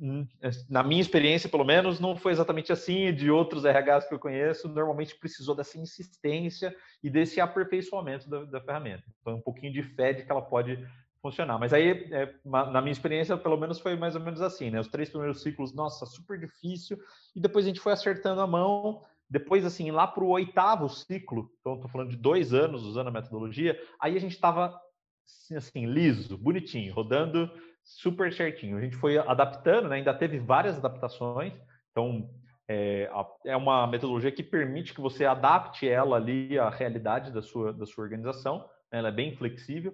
Hum, 0.00 0.26
na 0.70 0.84
minha 0.84 1.00
experiência, 1.00 1.50
pelo 1.50 1.64
menos, 1.64 1.98
não 1.98 2.16
foi 2.16 2.30
exatamente 2.30 2.72
assim. 2.72 3.12
De 3.12 3.28
outros 3.28 3.64
RHs 3.64 4.06
que 4.08 4.14
eu 4.14 4.20
conheço, 4.20 4.68
normalmente 4.68 5.18
precisou 5.18 5.54
dessa 5.54 5.76
insistência 5.76 6.74
e 7.02 7.10
desse 7.10 7.40
aperfeiçoamento 7.40 8.30
da, 8.30 8.44
da 8.44 8.60
ferramenta. 8.60 9.04
Então, 9.20 9.34
um 9.34 9.40
pouquinho 9.40 9.72
de 9.72 9.82
fé 9.82 10.12
de 10.12 10.24
que 10.24 10.30
ela 10.30 10.42
pode 10.42 10.78
funcionar. 11.20 11.58
Mas 11.58 11.72
aí, 11.72 12.08
é, 12.12 12.32
na 12.44 12.80
minha 12.80 12.92
experiência, 12.92 13.36
pelo 13.36 13.56
menos 13.56 13.80
foi 13.80 13.96
mais 13.96 14.14
ou 14.14 14.20
menos 14.20 14.40
assim, 14.40 14.70
né? 14.70 14.78
Os 14.78 14.88
três 14.88 15.10
primeiros 15.10 15.42
ciclos, 15.42 15.74
nossa, 15.74 16.06
super 16.06 16.38
difícil, 16.38 16.96
e 17.34 17.40
depois 17.40 17.64
a 17.64 17.68
gente 17.68 17.80
foi 17.80 17.92
acertando 17.92 18.40
a 18.40 18.46
mão 18.46 19.02
depois, 19.28 19.64
assim, 19.64 19.90
lá 19.90 20.06
para 20.06 20.22
o 20.22 20.28
oitavo 20.28 20.88
ciclo, 20.88 21.50
então 21.60 21.74
estou 21.74 21.90
falando 21.90 22.10
de 22.10 22.16
dois 22.16 22.54
anos 22.54 22.84
usando 22.84 23.08
a 23.08 23.12
metodologia, 23.12 23.78
aí 24.00 24.16
a 24.16 24.20
gente 24.20 24.34
estava 24.34 24.78
assim, 25.26 25.56
assim, 25.56 25.86
liso, 25.86 26.38
bonitinho, 26.38 26.94
rodando 26.94 27.50
super 27.82 28.32
certinho. 28.32 28.78
A 28.78 28.80
gente 28.80 28.96
foi 28.96 29.18
adaptando, 29.18 29.88
né? 29.88 29.96
ainda 29.96 30.14
teve 30.14 30.38
várias 30.38 30.76
adaptações, 30.76 31.52
então 31.90 32.30
é, 32.68 33.10
é, 33.44 33.56
uma 33.56 33.86
metodologia 33.86 34.32
que 34.32 34.42
permite 34.42 34.94
que 34.94 35.00
você 35.00 35.24
adapte 35.24 35.88
ela 35.88 36.16
ali 36.16 36.58
à 36.58 36.68
realidade 36.68 37.32
da 37.32 37.42
sua, 37.42 37.72
da 37.72 37.86
sua 37.86 38.04
organização, 38.04 38.58
né? 38.92 38.98
ela 38.98 39.08
é 39.08 39.12
bem 39.12 39.36
flexível. 39.36 39.92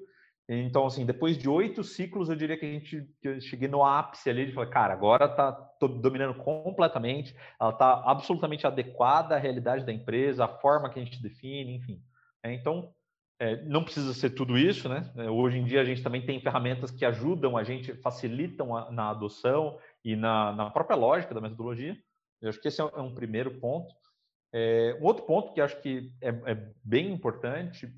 Então, 0.48 0.86
assim, 0.86 1.06
depois 1.06 1.38
de 1.38 1.48
oito 1.48 1.84
ciclos, 1.84 2.28
eu 2.28 2.36
diria 2.36 2.58
que 2.58 2.66
a 2.66 2.68
gente 2.68 3.08
que 3.20 3.28
eu 3.28 3.40
cheguei 3.40 3.68
no 3.68 3.84
ápice 3.84 4.28
ali 4.28 4.46
de 4.46 4.52
falar, 4.52 4.66
cara, 4.66 4.92
agora 4.92 5.28
tá 5.28 5.52
dominando 5.80 6.34
completamente, 6.34 7.34
ela 7.60 7.70
está 7.70 8.02
absolutamente 8.04 8.66
adequada 8.66 9.36
à 9.36 9.38
realidade 9.38 9.86
da 9.86 9.92
empresa, 9.92 10.44
à 10.44 10.48
forma 10.48 10.90
que 10.90 10.98
a 10.98 11.04
gente 11.04 11.22
define, 11.22 11.76
enfim. 11.76 12.02
É, 12.42 12.52
então, 12.52 12.92
é, 13.38 13.62
não 13.62 13.84
precisa 13.84 14.12
ser 14.14 14.30
tudo 14.30 14.58
isso, 14.58 14.88
né? 14.88 15.10
É, 15.16 15.30
hoje 15.30 15.58
em 15.58 15.64
dia 15.64 15.80
a 15.80 15.84
gente 15.84 16.02
também 16.02 16.24
tem 16.24 16.40
ferramentas 16.40 16.90
que 16.90 17.04
ajudam 17.04 17.56
a 17.56 17.64
gente, 17.64 17.94
facilitam 17.94 18.76
a, 18.76 18.90
na 18.90 19.10
adoção 19.10 19.78
e 20.04 20.16
na, 20.16 20.52
na, 20.52 20.70
própria 20.70 20.96
lógica 20.96 21.34
da 21.34 21.40
metodologia. 21.40 21.96
Eu 22.40 22.48
acho 22.48 22.60
que 22.60 22.68
esse 22.68 22.80
é 22.80 22.84
um 22.84 23.10
é 23.10 23.14
primeiro 23.14 23.58
ponto. 23.58 23.94
É, 24.52 24.98
um 25.00 25.04
outro 25.04 25.24
ponto 25.24 25.52
que 25.54 25.60
acho 25.60 25.80
que 25.80 26.12
é, 26.20 26.32
bem 26.84 27.12
importante 27.12 27.92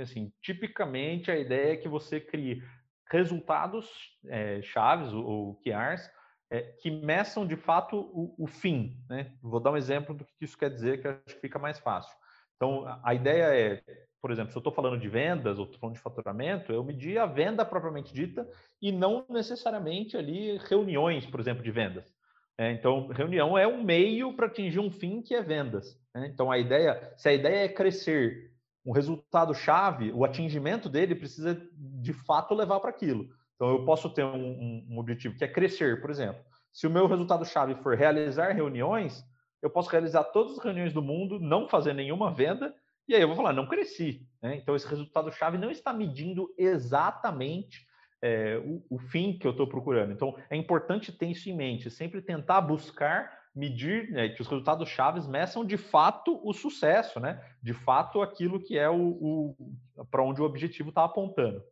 assim, 0.00 0.32
tipicamente 0.42 1.30
a 1.30 1.38
ideia 1.38 1.72
é 1.72 1.76
que 1.76 1.88
você 1.88 2.20
crie 2.20 2.62
resultados 3.10 3.88
é, 4.26 4.60
chaves 4.62 5.12
ou, 5.12 5.60
QRs 5.62 6.10
é, 6.50 6.62
que 6.80 6.90
meçam 6.90 7.46
de 7.46 7.56
fato 7.56 7.96
o, 7.96 8.34
o, 8.38 8.46
fim. 8.46 8.96
Né? 9.08 9.32
Vou 9.42 9.60
dar 9.60 9.72
um 9.72 9.76
exemplo 9.76 10.14
do 10.14 10.24
que 10.24 10.32
isso 10.44 10.58
quer 10.58 10.70
dizer, 10.70 11.00
que 11.00 11.08
acho 11.08 11.34
que 11.34 11.40
fica 11.40 11.58
mais 11.58 11.78
fácil. 11.78 12.16
Então, 12.56 12.84
a 13.02 13.14
ideia 13.14 13.44
é, 13.54 13.82
por 14.20 14.32
exemplo, 14.32 14.50
se 14.50 14.56
eu 14.56 14.60
estou 14.60 14.72
falando 14.72 14.98
de 14.98 15.08
vendas 15.08 15.58
ou 15.58 15.64
estou 15.64 15.78
falando 15.78 15.94
de 15.94 16.02
faturamento, 16.02 16.72
eu 16.72 16.82
medir 16.82 17.16
a 17.18 17.26
venda 17.26 17.64
propriamente 17.64 18.12
dita 18.12 18.44
e 18.82 18.90
não 18.90 19.24
necessariamente 19.28 20.16
ali 20.16 20.58
reuniões, 20.58 21.24
por 21.26 21.38
exemplo, 21.38 21.62
de 21.62 21.70
vendas. 21.70 22.12
É, 22.58 22.72
então, 22.72 23.06
reunião 23.08 23.56
é 23.56 23.68
um 23.68 23.84
meio 23.84 24.32
para 24.34 24.46
atingir 24.46 24.80
um 24.80 24.90
fim 24.90 25.22
que 25.22 25.34
é 25.34 25.42
vendas. 25.42 25.96
Né? 26.14 26.28
Então, 26.32 26.50
a 26.50 26.58
ideia, 26.58 27.12
se 27.16 27.28
a 27.28 27.32
ideia 27.32 27.66
é 27.66 27.68
crescer 27.68 28.50
um 28.86 28.92
resultado 28.92 29.52
chave, 29.52 30.12
o 30.12 30.24
atingimento 30.24 30.88
dele 30.88 31.16
precisa 31.16 31.60
de 31.74 32.12
fato 32.12 32.54
levar 32.54 32.78
para 32.78 32.90
aquilo. 32.90 33.28
Então, 33.56 33.68
eu 33.70 33.84
posso 33.84 34.08
ter 34.10 34.24
um, 34.24 34.86
um, 34.88 34.98
objetivo 34.98 35.36
que 35.36 35.42
é 35.42 35.48
crescer, 35.48 36.00
por 36.00 36.08
exemplo. 36.08 36.40
Se 36.72 36.86
o 36.86 36.90
meu 36.90 37.08
resultado 37.08 37.44
chave 37.44 37.74
for 37.82 37.96
realizar 37.96 38.52
reuniões, 38.52 39.24
eu 39.60 39.68
posso 39.68 39.90
realizar 39.90 40.24
todas 40.24 40.52
as 40.52 40.64
reuniões 40.64 40.92
do 40.92 41.02
mundo, 41.02 41.40
não 41.40 41.68
fazer 41.68 41.94
nenhuma 41.94 42.32
venda, 42.32 42.72
e 43.08 43.14
aí 43.14 43.20
eu 43.20 43.26
vou 43.26 43.36
falar, 43.36 43.52
não 43.52 43.66
cresci. 43.66 44.24
Né? 44.40 44.56
Então, 44.56 44.76
esse 44.76 44.86
resultado 44.86 45.32
chave 45.32 45.58
não 45.58 45.70
está 45.70 45.92
medindo 45.92 46.54
exatamente 46.56 47.86
é, 48.22 48.58
o, 48.58 48.84
o 48.90 48.98
fim 48.98 49.36
que 49.36 49.46
eu 49.46 49.52
estou 49.52 49.66
procurando. 49.66 50.12
Então, 50.12 50.36
é 50.48 50.56
importante 50.56 51.10
ter 51.10 51.26
isso 51.26 51.48
em 51.48 51.56
mente, 51.56 51.90
sempre 51.90 52.22
tentar 52.22 52.60
buscar 52.60 53.35
medir, 53.56 54.10
né, 54.10 54.28
que 54.28 54.42
os 54.42 54.48
resultados 54.48 54.86
chaves 54.86 55.26
meçam 55.26 55.64
de 55.64 55.78
fato 55.78 56.38
o 56.46 56.52
sucesso, 56.52 57.18
né? 57.18 57.42
De 57.62 57.72
fato 57.72 58.20
aquilo 58.20 58.62
que 58.62 58.78
é 58.78 58.90
o, 58.90 59.54
o 59.56 60.06
para 60.10 60.22
onde 60.22 60.42
o 60.42 60.44
objetivo 60.44 60.90
está 60.90 61.04
apontando. 61.04 61.64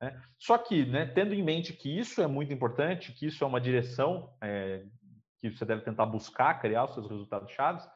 Né? 0.00 0.20
Só 0.36 0.58
que, 0.58 0.84
né, 0.84 1.06
tendo 1.06 1.32
em 1.32 1.42
mente 1.42 1.72
que 1.72 1.96
isso 1.96 2.20
é 2.20 2.26
muito 2.26 2.52
importante, 2.52 3.12
que 3.12 3.26
isso 3.26 3.44
é 3.44 3.46
uma 3.46 3.60
direção 3.60 4.32
é, 4.40 4.82
que 5.38 5.48
você 5.48 5.64
deve 5.64 5.82
tentar 5.82 6.06
buscar 6.06 6.60
criar 6.60 6.84
os 6.84 6.94
seus 6.94 7.08
resultados 7.08 7.52
chaves, 7.52 7.88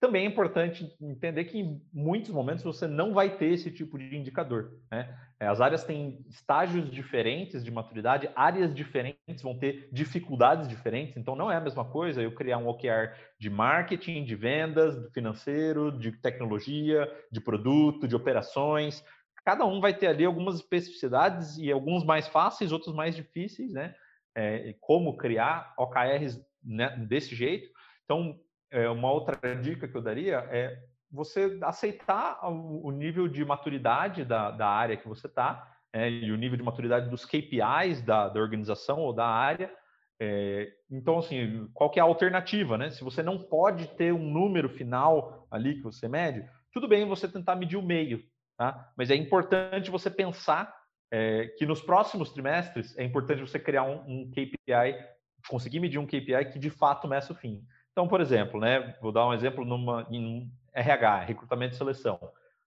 também 0.00 0.24
é 0.24 0.28
importante 0.28 0.90
entender 0.98 1.44
que 1.44 1.58
em 1.58 1.82
muitos 1.92 2.30
momentos 2.30 2.64
você 2.64 2.86
não 2.86 3.12
vai 3.12 3.36
ter 3.36 3.52
esse 3.52 3.70
tipo 3.70 3.98
de 3.98 4.16
indicador. 4.16 4.80
Né? 4.90 5.14
É, 5.38 5.46
as 5.46 5.60
áreas 5.60 5.84
têm 5.84 6.24
estágios 6.26 6.90
diferentes 6.90 7.62
de 7.62 7.70
maturidade, 7.70 8.30
áreas 8.34 8.74
diferentes 8.74 9.42
vão 9.42 9.58
ter 9.58 9.90
dificuldades 9.92 10.66
diferentes, 10.66 11.18
então 11.18 11.36
não 11.36 11.52
é 11.52 11.56
a 11.56 11.60
mesma 11.60 11.84
coisa 11.84 12.22
eu 12.22 12.34
criar 12.34 12.56
um 12.56 12.66
OKR 12.66 13.14
de 13.38 13.50
marketing, 13.50 14.24
de 14.24 14.34
vendas, 14.34 14.98
de 14.98 15.10
financeiro, 15.12 15.92
de 15.92 16.12
tecnologia, 16.12 17.06
de 17.30 17.40
produto, 17.40 18.08
de 18.08 18.16
operações. 18.16 19.04
Cada 19.44 19.66
um 19.66 19.82
vai 19.82 19.92
ter 19.92 20.06
ali 20.06 20.24
algumas 20.24 20.54
especificidades 20.54 21.58
e 21.58 21.70
alguns 21.70 22.04
mais 22.04 22.26
fáceis, 22.26 22.72
outros 22.72 22.94
mais 22.94 23.14
difíceis, 23.14 23.72
né? 23.72 23.94
É, 24.34 24.74
como 24.80 25.16
criar 25.16 25.74
OKRs 25.76 26.40
né, 26.64 26.96
desse 27.08 27.34
jeito. 27.34 27.68
Então, 28.04 28.38
é, 28.70 28.88
uma 28.88 29.10
outra 29.10 29.54
dica 29.56 29.88
que 29.88 29.96
eu 29.96 30.02
daria 30.02 30.46
é 30.50 30.78
você 31.10 31.58
aceitar 31.62 32.38
o 32.48 32.90
nível 32.92 33.26
de 33.26 33.44
maturidade 33.44 34.24
da, 34.24 34.52
da 34.52 34.68
área 34.68 34.96
que 34.96 35.08
você 35.08 35.26
está 35.26 35.68
é, 35.92 36.08
e 36.08 36.30
o 36.30 36.36
nível 36.36 36.56
de 36.56 36.62
maturidade 36.62 37.10
dos 37.10 37.24
KPIs 37.24 38.02
da, 38.02 38.28
da 38.28 38.40
organização 38.40 39.00
ou 39.00 39.12
da 39.12 39.26
área. 39.26 39.72
É, 40.20 40.70
então, 40.90 41.18
assim, 41.18 41.68
qual 41.74 41.90
que 41.90 41.98
é 41.98 42.02
a 42.02 42.06
alternativa, 42.06 42.78
né? 42.78 42.90
Se 42.90 43.02
você 43.02 43.22
não 43.22 43.38
pode 43.38 43.88
ter 43.96 44.12
um 44.12 44.30
número 44.30 44.68
final 44.68 45.48
ali 45.50 45.76
que 45.76 45.82
você 45.82 46.06
mede, 46.06 46.46
tudo 46.72 46.86
bem 46.86 47.08
você 47.08 47.26
tentar 47.26 47.56
medir 47.56 47.76
o 47.76 47.82
meio, 47.82 48.22
tá? 48.56 48.92
Mas 48.96 49.10
é 49.10 49.16
importante 49.16 49.90
você 49.90 50.10
pensar 50.10 50.72
é, 51.10 51.46
que 51.58 51.66
nos 51.66 51.82
próximos 51.82 52.30
trimestres 52.30 52.96
é 52.96 53.02
importante 53.02 53.40
você 53.40 53.58
criar 53.58 53.82
um, 53.82 54.04
um 54.06 54.30
KPI, 54.30 54.94
conseguir 55.48 55.80
medir 55.80 55.98
um 55.98 56.06
KPI 56.06 56.52
que 56.52 56.58
de 56.58 56.70
fato 56.70 57.08
meça 57.08 57.32
o 57.32 57.36
fim. 57.36 57.64
Então, 58.00 58.08
por 58.08 58.22
exemplo, 58.22 58.58
né, 58.58 58.94
vou 59.02 59.12
dar 59.12 59.28
um 59.28 59.34
exemplo 59.34 59.62
numa, 59.62 60.06
em 60.10 60.50
RH, 60.72 61.18
recrutamento 61.20 61.74
e 61.74 61.76
seleção. 61.76 62.18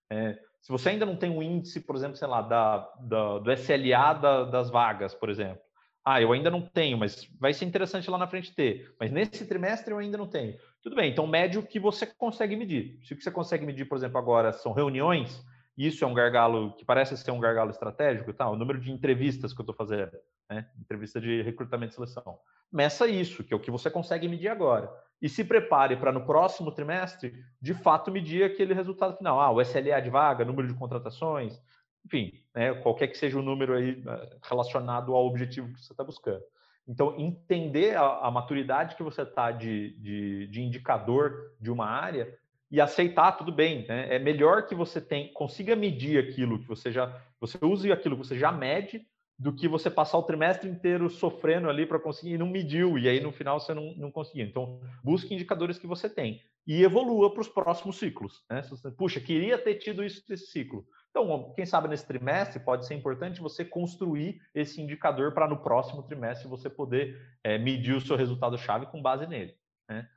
É, 0.08 0.38
se 0.62 0.72
você 0.72 0.90
ainda 0.90 1.08
não 1.08 1.16
tem 1.16 1.32
um 1.32 1.42
índice, 1.42 1.80
por 1.80 1.96
exemplo, 1.96 2.16
sei 2.16 2.28
lá, 2.28 2.40
da, 2.40 2.88
da 3.00 3.40
do 3.40 3.52
SLA 3.52 4.14
da, 4.14 4.44
das 4.44 4.70
vagas, 4.70 5.16
por 5.16 5.32
exemplo. 5.32 5.60
Ah, 6.06 6.22
eu 6.22 6.32
ainda 6.32 6.52
não 6.52 6.62
tenho, 6.62 7.00
mas 7.00 7.28
vai 7.40 7.52
ser 7.52 7.66
interessante 7.66 8.12
lá 8.12 8.18
na 8.20 8.28
frente 8.28 8.54
ter. 8.54 8.94
Mas 9.00 9.12
nesse 9.12 9.48
trimestre 9.48 9.92
eu 9.92 9.98
ainda 9.98 10.20
não 10.20 10.28
tenho. 10.28 10.56
Tudo 10.84 10.96
bem, 10.96 11.10
então 11.10 11.26
mede 11.26 11.58
o 11.58 11.64
que 11.64 11.80
você 11.80 12.06
consegue 12.06 12.56
medir. 12.56 13.00
Se 13.02 13.16
o 13.16 13.18
que 13.18 13.24
você 13.24 13.32
consegue 13.32 13.66
medir, 13.66 13.86
por 13.86 13.98
exemplo, 13.98 14.20
agora 14.20 14.54
são 14.54 14.72
reuniões, 14.72 15.44
isso 15.78 16.04
é 16.04 16.08
um 16.08 16.14
gargalo 16.14 16.74
que 16.76 16.86
parece 16.86 17.18
ser 17.18 17.32
um 17.32 17.40
gargalo 17.40 17.72
estratégico, 17.72 18.34
tá? 18.34 18.50
o 18.50 18.56
número 18.56 18.80
de 18.80 18.92
entrevistas 18.92 19.54
que 19.54 19.60
eu 19.60 19.64
estou 19.64 19.76
fazendo, 19.76 20.18
né? 20.50 20.68
entrevista 20.80 21.20
de 21.20 21.42
recrutamento 21.42 21.94
e 21.94 21.96
seleção. 21.96 22.40
Meça 22.72 23.08
isso, 23.08 23.44
que 23.44 23.54
é 23.54 23.58
o 23.58 23.60
que 23.60 23.72
você 23.72 23.90
consegue 23.90 24.28
medir 24.28 24.50
agora 24.50 24.92
e 25.22 25.30
se 25.30 25.44
prepare 25.44 25.96
para 25.96 26.12
no 26.12 26.26
próximo 26.26 26.72
trimestre, 26.72 27.34
de 27.62 27.74
fato, 27.74 28.12
medir 28.12 28.44
aquele 28.44 28.74
resultado 28.74 29.18
final. 29.18 29.40
Ah, 29.40 29.52
o 29.52 29.62
SLA 29.62 30.02
de 30.02 30.10
vaga, 30.10 30.44
número 30.44 30.68
de 30.68 30.74
contratações, 30.74 31.62
enfim, 32.06 32.44
né, 32.54 32.74
qualquer 32.76 33.08
que 33.08 33.18
seja 33.18 33.40
o 33.40 33.42
número 33.42 33.74
aí 33.74 34.04
eh, 34.06 34.38
relacionado 34.44 35.16
ao 35.16 35.26
objetivo 35.26 35.72
que 35.72 35.82
você 35.82 35.94
está 35.94 36.04
buscando. 36.04 36.44
Então, 36.86 37.18
entender 37.18 37.96
a, 37.96 38.28
a 38.28 38.32
maturidade 38.32 38.96
que 38.96 39.04
você 39.04 39.22
está 39.22 39.52
de, 39.52 39.98
de, 40.00 40.48
de, 40.48 40.62
indicador 40.62 41.54
de 41.60 41.72
uma 41.72 41.88
área 41.88 42.38
e 42.74 42.82
aceitar, 42.82 43.34
tudo 43.34 43.52
bem. 43.52 43.86
Né? 43.88 44.16
É 44.16 44.18
melhor 44.18 44.66
que 44.66 44.74
você 44.74 45.00
tem, 45.00 45.32
consiga 45.32 45.76
medir 45.76 46.18
aquilo 46.18 46.58
que 46.58 46.68
você 46.68 46.92
já, 46.92 47.22
você 47.40 47.56
use 47.62 47.92
aquilo 47.92 48.18
que 48.18 48.26
você 48.26 48.36
já 48.36 48.52
mede 48.52 49.06
do 49.38 49.54
que 49.54 49.68
você 49.68 49.92
passar 49.92 50.18
o 50.18 50.24
trimestre 50.24 50.68
inteiro 50.68 51.08
sofrendo 51.08 51.70
ali 51.70 51.86
para 51.86 52.00
conseguir 52.00 52.34
e 52.34 52.38
não 52.38 52.48
mediu, 52.48 52.98
e 52.98 53.08
aí 53.08 53.20
no 53.20 53.32
final 53.32 53.60
você 53.60 53.76
não, 53.76 53.94
não 53.96 54.12
conseguiu. 54.12 54.46
Então, 54.48 54.82
busque 55.04 55.36
indicadores 55.36 55.78
que 55.78 55.86
você 55.86 56.10
tem 56.10 56.42
e 56.66 56.82
evolua 56.82 57.32
para 57.32 57.42
os 57.42 57.48
próximos 57.48 58.00
ciclos. 58.00 58.44
Né? 58.50 58.64
Você, 58.64 58.90
puxa, 58.90 59.20
queria 59.20 59.60
ter 59.60 59.76
tido 59.76 60.04
isso 60.04 60.24
nesse 60.28 60.48
ciclo. 60.48 60.84
Então, 61.12 61.54
quem 61.56 61.68
sabe 61.68 61.88
nesse 61.88 62.08
trimestre 62.08 62.60
pode 62.60 62.88
ser 62.88 62.96
importante 62.96 63.40
você 63.40 63.64
construir 63.64 64.42
esse 64.56 64.82
indicador 64.82 65.32
para 65.32 65.48
no 65.48 65.62
próximo 65.62 66.02
trimestre 66.02 66.48
você 66.48 66.72
poder 66.72 67.22
é, 67.44 67.60
medir 67.60 67.94
o 67.94 68.02
seu 68.02 68.16
resultado-chave 68.16 68.88
com 68.88 69.00
base 69.00 69.28
nele. 69.28 69.54
Né? 69.88 70.08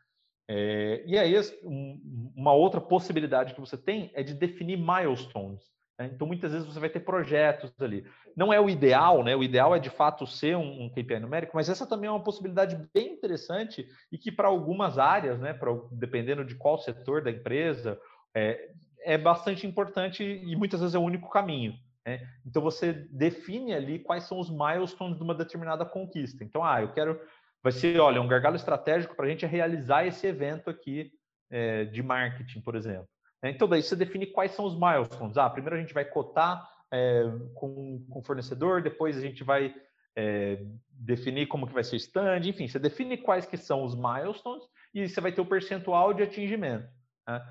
É, 0.49 1.03
e 1.05 1.19
aí, 1.19 1.35
um, 1.65 2.01
uma 2.37 2.53
outra 2.53 2.81
possibilidade 2.81 3.55
que 3.55 3.61
você 3.61 3.79
tem 3.79 4.11
é 4.15 4.23
de 4.23 4.35
definir 4.35 4.77
milestones. 4.77 5.63
Né? 5.99 6.11
Então, 6.15 6.27
muitas 6.27 6.53
vezes 6.53 6.67
você 6.67 6.79
vai 6.79 6.91
ter 6.91 7.01
projetos 7.01 7.73
ali. 7.81 8.07
Não 8.37 8.53
é 8.53 8.61
o 8.61 8.69
ideal, 8.69 9.25
né? 9.25 9.35
O 9.35 9.43
ideal 9.43 9.75
é 9.75 9.79
de 9.79 9.89
fato 9.89 10.27
ser 10.27 10.55
um, 10.55 10.85
um 10.85 10.91
KPI 10.91 11.21
numérico, 11.21 11.57
mas 11.57 11.71
essa 11.71 11.87
também 11.87 12.09
é 12.09 12.11
uma 12.11 12.23
possibilidade 12.23 12.77
bem 12.93 13.15
interessante 13.15 13.89
e 14.13 14.19
que 14.19 14.31
para 14.31 14.49
algumas 14.49 14.99
áreas, 14.99 15.41
né? 15.41 15.55
Pra, 15.55 15.73
dependendo 15.91 16.45
de 16.45 16.55
qual 16.55 16.77
setor 16.77 17.23
da 17.23 17.31
empresa, 17.31 17.99
é, 18.35 18.71
é 19.01 19.17
bastante 19.17 19.67
importante 19.67 20.23
e 20.23 20.55
muitas 20.55 20.81
vezes 20.81 20.95
é 20.95 20.99
o 20.99 21.03
único 21.03 21.31
caminho. 21.31 21.75
Né? 22.05 22.21
Então 22.45 22.61
você 22.61 22.93
define 22.93 23.73
ali 23.73 23.99
quais 23.99 24.25
são 24.25 24.39
os 24.39 24.51
milestones 24.51 25.17
de 25.17 25.25
uma 25.25 25.35
determinada 25.35 25.87
conquista. 25.87 26.45
Então, 26.45 26.63
ah, 26.63 26.83
eu 26.83 26.93
quero, 26.93 27.19
vai 27.63 27.73
ser, 27.73 27.99
olha, 27.99 28.21
um 28.21 28.29
gargalo 28.29 28.57
estratégico 28.57 29.17
para 29.17 29.25
a 29.25 29.29
gente 29.29 29.47
é 29.47 29.49
realizar 29.49 30.05
esse 30.05 30.27
evento 30.27 30.69
aqui 30.69 31.11
é, 31.51 31.85
de 31.85 32.03
marketing, 32.03 32.61
por 32.61 32.75
exemplo. 32.75 33.09
Né? 33.43 33.51
Então, 33.51 33.69
daí 33.69 33.83
você 33.83 33.97
define 33.97 34.27
quais 34.27 34.53
são 34.53 34.65
os 34.65 34.75
milestones. 34.75 35.37
Ah, 35.37 35.49
primeiro 35.51 35.77
a 35.77 35.81
gente 35.81 35.95
vai 35.95 36.05
cotar 36.05 36.69
é, 36.93 37.25
com, 37.55 38.05
com 38.09 38.19
o 38.19 38.23
fornecedor, 38.23 38.83
depois 38.83 39.17
a 39.17 39.21
gente 39.21 39.45
vai 39.45 39.75
é, 40.17 40.59
definir 40.91 41.47
como 41.47 41.67
que 41.67 41.75
vai 41.75 41.85
ser 41.85 41.97
o 41.97 41.99
stand, 41.99 42.41
enfim, 42.47 42.67
você 42.67 42.79
define 42.79 43.17
quais 43.19 43.45
que 43.45 43.57
são 43.57 43.85
os 43.85 43.95
milestones 43.95 44.65
e 44.95 45.07
você 45.07 45.21
vai 45.21 45.33
ter 45.33 45.41
o 45.41 45.47
percentual 45.47 46.15
de 46.15 46.23
atingimento. 46.23 46.89
Né? 47.29 47.43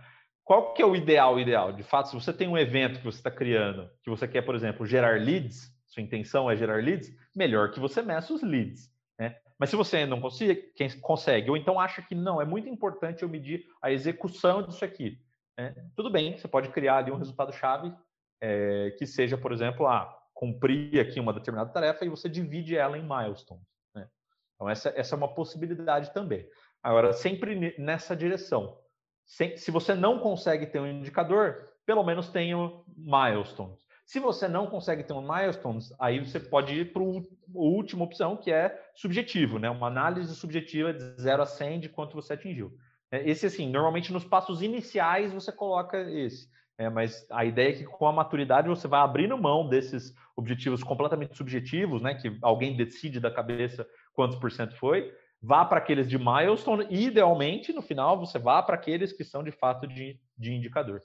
Qual 0.44 0.74
que 0.74 0.82
é 0.82 0.86
o 0.86 0.96
ideal 0.96 1.40
ideal? 1.40 1.72
De 1.74 1.84
fato, 1.84 2.10
se 2.10 2.16
você 2.16 2.34
tem 2.34 2.48
um 2.48 2.58
evento 2.58 3.00
que 3.00 3.06
você 3.06 3.18
está 3.18 3.32
criando, 3.32 3.90
que 4.04 4.10
você 4.10 4.28
quer, 4.28 4.42
por 4.42 4.56
exemplo, 4.56 4.86
gerar 4.86 5.20
leads, 5.20 5.72
sua 5.88 6.04
intenção 6.04 6.50
é 6.50 6.56
gerar 6.56 6.84
leads, 6.84 7.12
melhor 7.36 7.72
que 7.72 7.80
você 7.80 8.02
meça 8.02 8.34
os 8.34 8.44
leads. 8.44 8.90
Né? 9.20 9.38
Mas 9.58 9.70
se 9.70 9.76
você 9.76 10.06
não 10.06 10.20
consegue, 10.20 10.74
quem 10.76 10.90
consegue, 11.00 11.50
ou 11.50 11.58
então 11.58 11.80
acha 11.80 12.02
que 12.02 12.14
não, 12.14 12.42
é 12.42 12.46
muito 12.46 12.68
importante 12.68 13.24
eu 13.24 13.30
medir 13.30 13.66
a 13.82 13.92
execução 13.92 14.62
disso 14.64 14.84
aqui. 14.84 15.20
É, 15.58 15.74
tudo 15.96 16.10
bem, 16.10 16.38
você 16.38 16.48
pode 16.48 16.70
criar 16.70 16.98
ali 16.98 17.12
um 17.12 17.18
resultado-chave 17.18 17.94
é, 18.42 18.92
que 18.98 19.06
seja, 19.06 19.38
por 19.38 19.52
exemplo, 19.54 19.88
ah, 19.88 20.14
cumprir 20.34 21.00
aqui 21.00 21.20
uma 21.20 21.34
determinada 21.34 21.72
tarefa 21.72 22.04
e 22.04 22.10
você 22.10 22.28
divide 22.28 22.76
ela 22.76 22.98
em 22.98 23.04
milestones. 23.04 23.66
Né? 23.94 24.08
Então, 24.56 24.70
essa, 24.70 24.94
essa 24.96 25.16
é 25.16 25.18
uma 25.18 25.34
possibilidade 25.34 26.14
também. 26.14 26.48
Agora, 26.84 27.14
sempre 27.14 27.74
nessa 27.80 28.16
direção. 28.16 28.78
Se 29.26 29.72
você 29.72 29.96
não 29.96 30.20
consegue 30.20 30.68
ter 30.68 30.80
um 30.80 30.86
indicador, 30.86 31.70
pelo 31.86 32.04
menos 32.04 32.30
tenha 32.30 32.56
milestones. 32.96 33.85
Se 34.06 34.20
você 34.20 34.48
não 34.48 34.68
consegue 34.68 35.04
ter 35.04 35.14
um 35.14 35.22
milestones, 35.22 35.92
aí 36.00 36.20
você 36.20 36.40
pode 36.40 36.80
ir 36.80 36.94
para 36.94 37.02
a 37.02 37.06
última 37.54 38.04
opção, 38.04 38.38
que 38.38 38.52
é 38.52 38.80
subjetivo, 38.94 39.58
né? 39.58 39.68
Uma 39.68 39.88
análise 39.88 40.34
subjetiva 40.36 40.94
de 40.94 41.20
0 41.20 41.42
a 41.42 41.46
100 41.46 41.80
de 41.80 41.90
quanto 41.90 42.14
você 42.14 42.34
atingiu. 42.34 42.72
É, 43.12 43.28
esse, 43.28 43.48
assim, 43.48 43.68
normalmente 43.70 44.14
nos 44.14 44.24
passos 44.24 44.62
iniciais 44.62 45.34
você 45.34 45.52
coloca 45.52 46.00
esse. 46.12 46.48
É, 46.78 46.88
mas 46.88 47.26
a 47.32 47.46
ideia 47.46 47.70
é 47.70 47.74
que 47.74 47.84
com 47.86 48.06
a 48.06 48.12
maturidade 48.12 48.68
você 48.68 48.88
vai 48.88 49.00
abrindo 49.00 49.38
mão 49.38 49.68
desses 49.68 50.14
objetivos 50.36 50.84
completamente 50.84 51.36
subjetivos, 51.36 52.02
né? 52.02 52.14
Que 52.14 52.38
alguém 52.44 52.78
decide 52.78 53.20
da 53.20 53.32
cabeça 53.32 53.88
quantos 54.14 54.38
por 54.38 54.52
cento 54.52 54.76
foi, 54.76 55.12
vá 55.42 55.66
para 55.66 55.80
aqueles 55.80 56.08
de 56.08 56.20
milestone 56.20 56.86
e, 56.92 57.06
idealmente, 57.06 57.74
no 57.74 57.82
final, 57.82 58.20
você 58.20 58.38
vá 58.38 58.62
para 58.62 58.76
aqueles 58.76 59.12
que 59.12 59.24
são 59.24 59.44
de 59.44 59.52
fato 59.52 59.88
de, 59.88 60.20
de 60.38 60.54
indicador. 60.54 61.02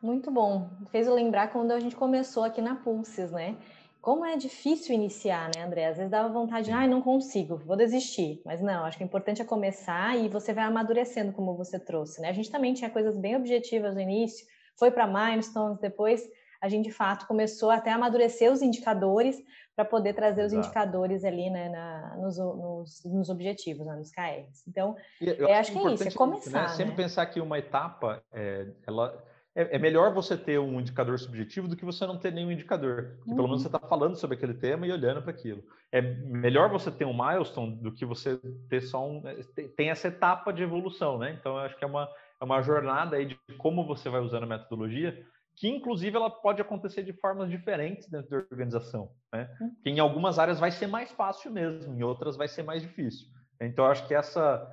Muito 0.00 0.30
bom. 0.30 0.68
Fez 0.90 1.06
eu 1.06 1.14
lembrar 1.14 1.52
quando 1.52 1.72
a 1.72 1.80
gente 1.80 1.96
começou 1.96 2.44
aqui 2.44 2.60
na 2.60 2.76
Pulses, 2.76 3.30
né? 3.32 3.56
Como 4.00 4.24
é 4.24 4.36
difícil 4.36 4.94
iniciar, 4.94 5.50
né, 5.56 5.64
André? 5.64 5.86
Às 5.86 5.96
vezes 5.96 6.10
dava 6.10 6.28
vontade, 6.28 6.70
ai, 6.70 6.84
ah, 6.84 6.88
não 6.88 7.02
consigo, 7.02 7.56
vou 7.56 7.76
desistir. 7.76 8.40
Mas 8.44 8.60
não, 8.60 8.84
acho 8.84 8.96
que 8.96 9.02
o 9.02 9.06
importante 9.06 9.42
é 9.42 9.44
começar 9.44 10.16
e 10.16 10.28
você 10.28 10.52
vai 10.52 10.64
amadurecendo, 10.64 11.32
como 11.32 11.56
você 11.56 11.76
trouxe, 11.78 12.20
né? 12.20 12.28
A 12.28 12.32
gente 12.32 12.50
também 12.50 12.72
tinha 12.72 12.88
coisas 12.88 13.16
bem 13.18 13.34
objetivas 13.34 13.94
no 13.94 14.00
início, 14.00 14.46
foi 14.76 14.92
para 14.92 15.08
milestones, 15.08 15.80
depois 15.80 16.22
a 16.60 16.68
gente 16.68 16.84
de 16.84 16.92
fato 16.92 17.26
começou 17.26 17.70
até 17.70 17.90
a 17.90 17.96
amadurecer 17.96 18.50
os 18.52 18.62
indicadores 18.62 19.42
para 19.74 19.84
poder 19.84 20.14
trazer 20.14 20.42
Exato. 20.42 20.60
os 20.60 20.66
indicadores 20.66 21.24
ali 21.24 21.50
né, 21.50 21.68
na, 21.68 22.16
nos, 22.16 22.38
nos, 22.38 23.04
nos, 23.04 23.28
objetivos, 23.28 23.86
né, 23.86 23.94
nos 23.94 24.10
KRs. 24.10 24.66
Então, 24.66 24.96
eu, 25.20 25.48
é, 25.48 25.58
acho 25.58 25.72
que 25.72 25.78
é 25.78 25.92
isso, 25.92 26.08
é 26.08 26.10
começar. 26.12 26.62
Né? 26.62 26.68
Sempre 26.68 26.92
né? 26.92 26.96
pensar 26.96 27.26
que 27.26 27.40
uma 27.40 27.58
etapa, 27.58 28.22
é, 28.32 28.68
ela, 28.86 29.22
é, 29.56 29.76
é, 29.76 29.78
melhor 29.78 30.12
você 30.12 30.36
ter 30.36 30.60
um 30.60 30.78
indicador 30.78 31.18
subjetivo 31.18 31.66
do 31.66 31.74
que 31.74 31.84
você 31.84 32.06
não 32.06 32.18
ter 32.18 32.30
nenhum 32.30 32.52
indicador. 32.52 33.14
Porque 33.16 33.30
uhum. 33.30 33.36
pelo 33.36 33.48
menos 33.48 33.62
você 33.62 33.68
está 33.68 33.80
falando 33.80 34.14
sobre 34.14 34.36
aquele 34.36 34.52
tema 34.52 34.86
e 34.86 34.92
olhando 34.92 35.22
para 35.22 35.30
aquilo. 35.30 35.64
É 35.90 36.02
melhor 36.02 36.68
você 36.68 36.90
ter 36.90 37.06
um 37.06 37.16
milestone 37.16 37.76
do 37.76 37.90
que 37.90 38.04
você 38.04 38.38
ter 38.68 38.82
só 38.82 39.08
um. 39.08 39.26
É, 39.26 39.42
tem 39.74 39.88
essa 39.88 40.08
etapa 40.08 40.52
de 40.52 40.62
evolução, 40.62 41.18
né? 41.18 41.34
Então, 41.40 41.52
eu 41.52 41.60
acho 41.60 41.76
que 41.78 41.84
é 41.84 41.88
uma, 41.88 42.06
é 42.38 42.44
uma 42.44 42.60
jornada 42.60 43.16
aí 43.16 43.24
de 43.24 43.38
como 43.56 43.86
você 43.86 44.10
vai 44.10 44.20
usando 44.20 44.42
a 44.42 44.46
metodologia 44.46 45.24
que 45.56 45.68
inclusive 45.68 46.14
ela 46.14 46.28
pode 46.28 46.60
acontecer 46.60 47.02
de 47.02 47.14
formas 47.14 47.48
diferentes 47.48 48.06
dentro 48.10 48.28
da 48.28 48.36
organização, 48.36 49.10
né? 49.32 49.48
Hum. 49.58 49.74
Que 49.82 49.88
em 49.88 49.98
algumas 49.98 50.38
áreas 50.38 50.60
vai 50.60 50.70
ser 50.70 50.86
mais 50.86 51.10
fácil 51.10 51.50
mesmo, 51.50 51.94
em 51.94 52.02
outras 52.02 52.36
vai 52.36 52.46
ser 52.46 52.62
mais 52.62 52.82
difícil. 52.82 53.26
Então 53.58 53.86
acho 53.86 54.06
que 54.06 54.14
essa 54.14 54.70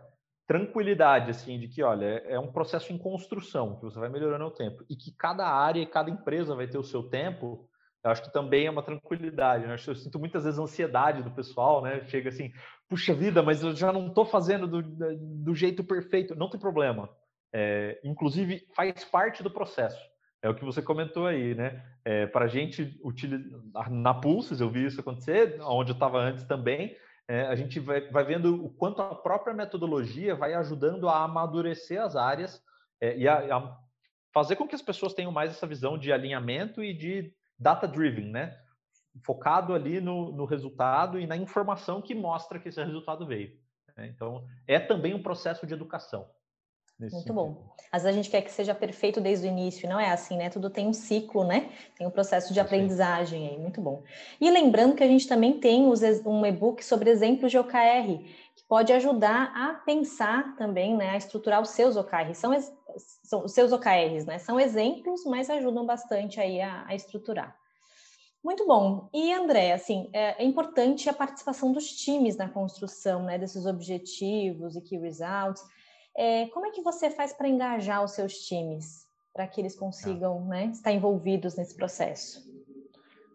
tranquilidade 0.47 1.31
assim 1.31 1.59
de 1.59 1.67
que, 1.67 1.81
olha, 1.81 2.05
é, 2.05 2.33
é 2.33 2.39
um 2.39 2.51
processo 2.51 2.91
em 2.91 2.97
construção, 2.97 3.75
que 3.75 3.83
você 3.83 3.99
vai 3.99 4.09
melhorando 4.09 4.45
o 4.45 4.51
tempo 4.51 4.83
e 4.89 4.95
que 4.95 5.11
cada 5.15 5.47
área 5.47 5.81
e 5.81 5.85
cada 5.85 6.09
empresa 6.09 6.55
vai 6.55 6.67
ter 6.67 6.77
o 6.77 6.83
seu 6.83 7.03
tempo, 7.03 7.69
eu 8.03 8.11
acho 8.11 8.23
que 8.23 8.33
também 8.33 8.65
é 8.65 8.71
uma 8.71 8.83
tranquilidade. 8.83 9.65
Né? 9.65 9.75
Eu 9.87 9.95
sinto 9.95 10.19
muitas 10.19 10.43
vezes 10.43 10.59
ansiedade 10.59 11.23
do 11.23 11.31
pessoal, 11.31 11.81
né? 11.81 12.03
Chega 12.07 12.29
assim, 12.29 12.51
puxa 12.89 13.13
vida, 13.13 13.41
mas 13.41 13.63
eu 13.63 13.73
já 13.73 13.93
não 13.93 14.07
estou 14.07 14.25
fazendo 14.25 14.67
do, 14.67 14.81
do 14.81 15.55
jeito 15.55 15.83
perfeito. 15.83 16.35
Não 16.35 16.49
tem 16.49 16.59
problema. 16.59 17.09
É, 17.53 18.01
inclusive, 18.03 18.67
faz 18.75 19.05
parte 19.05 19.41
do 19.41 19.49
processo. 19.49 20.01
É 20.41 20.49
o 20.49 20.55
que 20.55 20.65
você 20.65 20.81
comentou 20.81 21.25
aí, 21.25 21.55
né? 21.55 21.81
É, 22.03 22.27
para 22.27 22.45
a 22.45 22.47
gente 22.49 22.99
utilizar 23.01 23.89
na 23.89 24.13
Pulses, 24.13 24.59
eu 24.59 24.69
vi 24.69 24.85
isso 24.85 24.99
acontecer, 24.99 25.57
onde 25.61 25.91
eu 25.91 25.93
estava 25.93 26.19
antes 26.19 26.43
também. 26.43 26.93
É, 27.27 27.43
a 27.43 27.55
gente 27.55 27.79
vai, 27.79 28.01
vai, 28.09 28.23
vendo 28.25 28.65
o 28.65 28.69
quanto 28.69 29.01
a 29.01 29.15
própria 29.15 29.53
metodologia 29.53 30.35
vai 30.35 30.53
ajudando 30.53 31.07
a 31.07 31.23
amadurecer 31.23 32.01
as 32.01 32.15
áreas 32.15 32.61
é, 32.99 33.17
e 33.17 33.27
a, 33.27 33.57
a, 33.57 33.77
fazer 34.33 34.55
com 34.55 34.67
que 34.67 34.75
as 34.75 34.81
pessoas 34.81 35.13
tenham 35.13 35.31
mais 35.31 35.51
essa 35.51 35.65
visão 35.65 35.97
de 35.97 36.11
alinhamento 36.11 36.83
e 36.83 36.93
de 36.93 37.33
data-driven, 37.57 38.29
né? 38.29 38.57
Focado 39.23 39.73
ali 39.73 40.01
no, 40.01 40.31
no, 40.31 40.43
resultado 40.43 41.19
e 41.19 41.27
na 41.27 41.37
informação 41.37 42.01
que 42.01 42.15
mostra 42.15 42.59
que 42.59 42.69
esse 42.69 42.83
resultado 42.83 43.25
veio. 43.27 43.51
Né? 43.95 44.07
Então, 44.07 44.45
é 44.67 44.79
também 44.79 45.13
um 45.13 45.21
processo 45.21 45.67
de 45.67 45.73
educação. 45.73 46.27
Muito 46.99 47.11
sentido. 47.11 47.33
bom. 47.33 47.73
Às 47.91 48.03
vezes 48.03 48.17
a 48.17 48.21
gente 48.21 48.29
quer 48.29 48.41
que 48.41 48.51
seja 48.51 48.73
perfeito 48.73 49.19
desde 49.19 49.47
o 49.47 49.49
início, 49.49 49.89
não 49.89 49.99
é 49.99 50.09
assim, 50.09 50.37
né? 50.37 50.49
Tudo 50.49 50.69
tem 50.69 50.87
um 50.87 50.93
ciclo, 50.93 51.43
né? 51.43 51.69
Tem 51.97 52.07
um 52.07 52.11
processo 52.11 52.53
de 52.53 52.59
aprendizagem 52.59 53.47
aí, 53.47 53.57
muito 53.57 53.81
bom. 53.81 54.03
E 54.39 54.49
lembrando 54.49 54.95
que 54.95 55.03
a 55.03 55.07
gente 55.07 55.27
também 55.27 55.59
tem 55.59 55.83
um 55.83 56.45
e-book 56.45 56.83
sobre 56.83 57.09
exemplos 57.09 57.51
de 57.51 57.57
OKR, 57.57 58.23
que 58.55 58.63
pode 58.67 58.93
ajudar 58.93 59.51
a 59.55 59.73
pensar 59.75 60.55
também, 60.55 60.95
né? 60.95 61.09
A 61.09 61.17
estruturar 61.17 61.61
os 61.61 61.69
seus 61.69 61.95
OKRs. 61.95 62.37
São, 62.37 62.51
são 63.23 63.45
os 63.45 63.51
seus 63.51 63.71
OKRs, 63.71 64.25
né? 64.25 64.37
São 64.39 64.59
exemplos, 64.59 65.23
mas 65.25 65.49
ajudam 65.49 65.85
bastante 65.85 66.39
aí 66.39 66.61
a, 66.61 66.85
a 66.87 66.95
estruturar. 66.95 67.55
Muito 68.43 68.67
bom. 68.67 69.07
E 69.13 69.31
André, 69.31 69.71
assim, 69.71 70.09
é, 70.11 70.43
é, 70.43 70.45
importante 70.45 71.07
a 71.09 71.13
participação 71.13 71.71
dos 71.71 71.87
times 71.95 72.35
na 72.35 72.49
construção, 72.49 73.23
né? 73.23 73.37
Desses 73.37 73.65
objetivos 73.65 74.75
e 74.75 74.81
key 74.81 74.97
results. 74.97 75.63
É, 76.15 76.47
como 76.47 76.65
é 76.65 76.71
que 76.71 76.81
você 76.81 77.09
faz 77.09 77.33
para 77.33 77.47
engajar 77.47 78.03
os 78.03 78.11
seus 78.11 78.33
times, 78.45 79.07
para 79.33 79.47
que 79.47 79.59
eles 79.59 79.75
consigam 79.75 80.45
né, 80.45 80.65
estar 80.67 80.91
envolvidos 80.91 81.55
nesse 81.55 81.75
processo? 81.75 82.43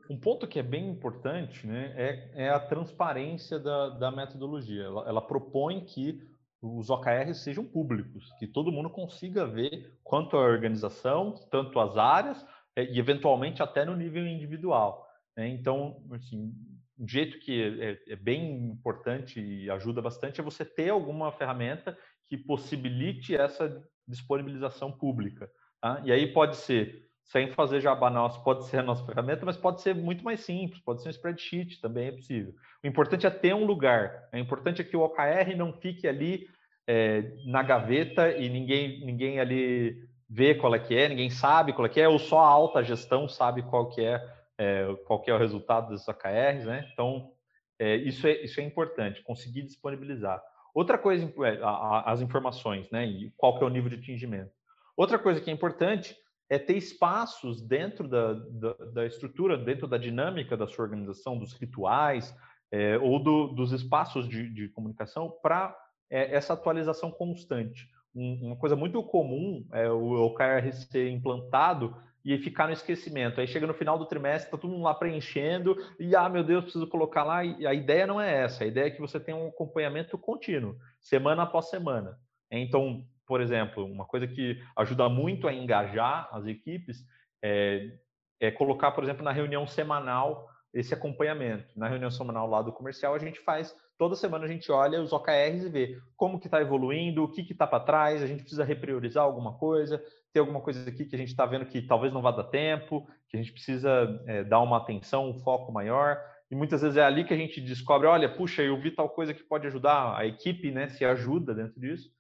Um 0.09 0.19
ponto 0.19 0.47
que 0.47 0.59
é 0.59 0.63
bem 0.63 0.89
importante 0.89 1.67
né, 1.67 1.93
é, 1.97 2.45
é 2.47 2.49
a 2.49 2.61
transparência 2.61 3.59
da, 3.59 3.91
da 3.91 4.11
metodologia. 4.11 4.85
Ela, 4.85 5.09
ela, 5.09 5.21
propõe 5.21 5.85
que 5.85 6.23
os 6.63 6.89
OKRs 6.89 7.43
sejam 7.43 7.65
públicos, 7.65 8.33
que 8.39 8.47
todo 8.47 8.73
mundo 8.73 8.89
consiga 8.89 9.47
ver 9.47 9.99
quanto 10.03 10.37
a 10.37 10.41
organização, 10.41 11.35
tanto 11.51 11.79
as 11.79 11.97
áreas, 11.97 12.45
é, 12.75 12.85
e 12.85 12.99
eventualmente 12.99 13.63
até 13.63 13.85
no 13.85 13.97
nível 13.97 14.27
individual. 14.27 15.07
Né? 15.37 15.49
Então, 15.49 16.03
assim, 16.13 16.55
um 16.99 17.07
jeito 17.07 17.39
que 17.39 17.63
é, 17.63 18.13
é, 18.13 18.17
bem 18.17 18.71
importante 18.71 19.41
e 19.41 19.71
ajuda 19.71 20.03
bastante 20.03 20.41
é 20.41 20.45
você 20.45 20.65
ter 20.65 20.91
alguma 20.91 21.31
ferramenta 21.31 21.97
que 22.29 22.37
possibilite 22.37 23.35
essa 23.35 23.83
disponibilização 24.07 24.93
pública. 24.93 25.51
Tá? 25.81 26.01
E 26.05 26.13
aí 26.13 26.33
pode 26.33 26.57
ser, 26.57 27.07
sem 27.25 27.51
fazer 27.51 27.81
jabá 27.81 28.11
nosso, 28.11 28.43
pode 28.43 28.67
ser 28.67 28.79
a 28.79 28.83
nossa 28.83 29.05
ferramenta, 29.05 29.45
mas 29.45 29.57
pode 29.57 29.81
ser 29.81 29.95
muito 29.95 30.25
mais 30.25 30.41
simples, 30.41 30.81
pode 30.81 31.03
ser 31.03 31.09
um 31.09 31.13
spreadsheet, 31.13 31.81
também 31.81 32.09
é 32.09 32.13
possível. 32.13 32.55
O 32.83 32.87
importante 32.87 33.27
é 33.27 33.31
ter 33.31 33.55
um 33.55 33.65
lugar, 33.65 34.29
é 34.33 34.39
importante 34.39 34.81
é 34.81 34.85
que 34.85 34.97
o 34.97 35.03
OKR 35.03 35.57
não 35.57 35.73
fique 35.73 36.07
ali 36.07 36.47
é, 36.87 37.35
na 37.45 37.63
gaveta 37.63 38.31
e 38.31 38.49
ninguém, 38.49 39.05
ninguém 39.05 39.41
ali 39.41 40.09
vê 40.29 40.55
qual 40.55 40.75
é 40.75 40.79
que 40.79 40.95
é, 40.95 41.09
ninguém 41.09 41.31
sabe 41.31 41.73
qual 41.73 41.87
é 41.87 41.89
que 41.89 42.01
é, 42.01 42.09
ou 42.09 42.19
só 42.19 42.41
a 42.41 42.49
alta 42.49 42.83
gestão 42.83 43.29
sabe 43.29 43.63
qual 43.63 43.89
que 43.89 44.03
é, 44.03 44.23
é 44.59 44.95
qual 45.07 45.21
que 45.21 45.31
é 45.31 45.35
o 45.35 45.39
resultado 45.39 45.89
dos 45.89 46.07
OKRs, 46.07 46.67
né? 46.67 46.89
Então, 46.93 47.33
é, 47.79 47.95
isso, 47.97 48.27
é, 48.27 48.33
isso 48.43 48.61
é 48.61 48.65
importante, 48.65 49.23
conseguir 49.23 49.63
disponibilizar. 49.63 50.43
Outra 50.75 50.99
coisa, 50.99 51.25
é, 51.45 51.59
as 52.05 52.21
informações, 52.21 52.91
né? 52.91 53.07
E 53.07 53.33
qual 53.37 53.59
que 53.59 53.65
é 53.65 53.67
o 53.67 53.71
nível 53.71 53.91
de 53.91 53.97
atingimento. 53.97 54.51
Outra 54.97 55.19
coisa 55.19 55.41
que 55.41 55.51
é 55.51 55.53
importante 55.53 56.17
é 56.51 56.59
ter 56.59 56.77
espaços 56.77 57.61
dentro 57.61 58.09
da, 58.09 58.33
da, 58.33 58.73
da 58.93 59.07
estrutura, 59.07 59.57
dentro 59.57 59.87
da 59.87 59.99
dinâmica 59.99 60.57
da 60.57 60.67
sua 60.67 60.85
organização, 60.85 61.39
dos 61.39 61.53
rituais 61.53 62.35
é, 62.73 62.99
ou 62.99 63.23
do, 63.23 63.49
dos 63.49 63.73
espaços 63.73 64.29
de, 64.29 64.49
de 64.53 64.69
comunicação 64.71 65.31
para 65.43 65.77
é, 66.11 66.35
essa 66.35 66.55
atualização 66.55 67.11
constante. 67.11 67.89
Um, 68.15 68.47
uma 68.47 68.57
coisa 68.57 68.75
muito 68.75 69.03
comum 69.03 69.67
é 69.73 69.91
o 69.91 70.27
OKR 70.27 70.73
ser 70.73 71.11
implantado 71.11 71.95
e 72.35 72.39
ficar 72.39 72.67
no 72.67 72.75
esquecimento. 72.75 73.41
Aí 73.41 73.47
chega 73.47 73.67
no 73.67 73.73
final 73.73 73.99
do 73.99 74.05
trimestre, 74.05 74.49
está 74.49 74.59
todo 74.59 74.71
mundo 74.71 74.83
lá 74.83 74.95
preenchendo, 74.95 75.75
e 75.99 76.15
ah, 76.15 76.29
meu 76.29 76.45
Deus, 76.45 76.65
preciso 76.65 76.87
colocar 76.87 77.25
lá. 77.25 77.43
E 77.43 77.67
a 77.67 77.73
ideia 77.73 78.07
não 78.07 78.21
é 78.21 78.43
essa, 78.43 78.65
a 78.65 78.67
ideia 78.67 78.89
é 78.89 78.91
que 78.91 79.01
você 79.01 79.19
tenha 79.19 79.37
um 79.37 79.49
acompanhamento 79.49 80.19
contínuo, 80.19 80.77
semana 81.01 81.45
após 81.45 81.71
semana. 81.71 82.19
Então, 82.51 83.03
por 83.27 83.41
exemplo, 83.41 83.83
uma 83.87 84.05
coisa 84.05 84.27
que 84.27 84.61
ajuda 84.77 85.09
muito 85.09 85.49
a 85.49 85.55
engajar 85.55 86.29
as 86.31 86.45
equipes 86.47 87.03
é, 87.43 87.93
é 88.39 88.51
colocar, 88.51 88.91
por 88.93 89.05
exemplo, 89.05 89.25
na 89.25 89.33
reunião 89.33 89.67
semanal 89.67 90.51
esse 90.73 90.93
acompanhamento. 90.93 91.67
Na 91.77 91.89
reunião 91.89 92.11
semanal 92.11 92.49
lá 92.49 92.63
do 92.63 92.73
comercial, 92.73 93.15
a 93.15 93.19
gente 93.19 93.41
faz, 93.41 93.75
toda 93.97 94.15
semana 94.15 94.45
a 94.45 94.49
gente 94.49 94.71
olha 94.71 95.03
os 95.03 95.13
OKRs 95.13 95.65
e 95.65 95.69
vê 95.69 95.99
como 96.17 96.39
que 96.39 96.47
está 96.47 96.61
evoluindo, 96.61 97.25
o 97.25 97.31
que 97.31 97.41
está 97.41 97.67
para 97.67 97.85
trás, 97.85 98.23
a 98.23 98.27
gente 98.27 98.41
precisa 98.41 98.65
repriorizar 98.65 99.25
alguma 99.25 99.57
coisa, 99.57 100.03
tem 100.33 100.41
alguma 100.41 100.61
coisa 100.61 100.89
aqui 100.89 101.05
que 101.05 101.15
a 101.15 101.19
gente 101.19 101.29
está 101.29 101.47
vendo 101.47 101.67
que 101.67 101.83
talvez 101.83 102.13
não 102.13 102.23
vá 102.23 102.31
dar 102.31 102.45
tempo, 102.45 103.07
que 103.29 103.37
a 103.37 103.41
gente 103.41 103.53
precisa 103.53 104.23
é, 104.27 104.45
dar 104.45 104.61
uma 104.61 104.77
atenção, 104.77 105.29
um 105.29 105.39
foco 105.39 105.73
maior. 105.73 106.19
E 106.51 106.55
muitas 106.55 106.81
vezes 106.81 106.97
é 106.97 107.03
ali 107.03 107.25
que 107.25 107.35
a 107.35 107.37
gente 107.37 107.61
descobre, 107.61 108.07
olha, 108.07 108.29
puxa, 108.29 108.63
eu 108.63 108.81
vi 108.81 108.91
tal 108.91 109.09
coisa 109.09 109.35
que 109.35 109.43
pode 109.43 109.67
ajudar, 109.67 110.17
a 110.17 110.27
equipe 110.27 110.71
né, 110.71 110.89
se 110.89 111.05
ajuda 111.05 111.55
dentro 111.55 111.79
disso. 111.79 112.11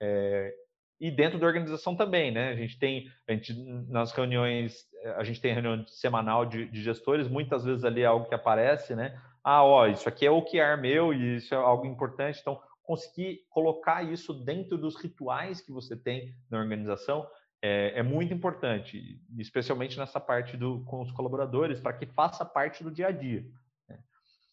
É, 0.00 0.54
e 1.00 1.10
dentro 1.10 1.38
da 1.38 1.46
organização 1.46 1.94
também, 1.94 2.30
né? 2.30 2.50
A 2.50 2.56
gente 2.56 2.78
tem, 2.78 3.08
a 3.28 3.32
gente, 3.32 3.54
nas 3.88 4.12
reuniões, 4.12 4.84
a 5.16 5.22
gente 5.22 5.40
tem 5.40 5.52
reunião 5.52 5.86
semanal 5.86 6.44
de, 6.44 6.68
de, 6.68 6.82
gestores, 6.82 7.28
muitas 7.28 7.64
vezes 7.64 7.84
ali 7.84 8.02
é 8.02 8.06
algo 8.06 8.28
que 8.28 8.34
aparece, 8.34 8.96
né? 8.96 9.20
Ah, 9.44 9.62
ó, 9.62 9.86
isso 9.86 10.08
aqui 10.08 10.26
é 10.26 10.30
o 10.30 10.42
que 10.42 10.58
é 10.58 10.76
meu 10.76 11.14
e 11.14 11.36
isso 11.36 11.54
é 11.54 11.56
algo 11.56 11.86
importante. 11.86 12.40
Então, 12.40 12.60
conseguir 12.82 13.40
colocar 13.48 14.02
isso 14.02 14.32
dentro 14.32 14.76
dos 14.76 14.96
rituais 15.00 15.60
que 15.60 15.70
você 15.70 15.96
tem 15.96 16.34
na 16.50 16.58
organização 16.58 17.28
é, 17.62 17.98
é 17.98 18.02
muito 18.02 18.32
importante, 18.32 19.20
especialmente 19.36 19.98
nessa 19.98 20.18
parte 20.18 20.56
do, 20.56 20.82
com 20.84 21.00
os 21.00 21.12
colaboradores, 21.12 21.80
para 21.80 21.92
que 21.92 22.06
faça 22.06 22.44
parte 22.44 22.82
do 22.82 22.90
dia 22.90 23.08
a 23.08 23.10
dia. 23.10 23.44
Né? 23.88 23.98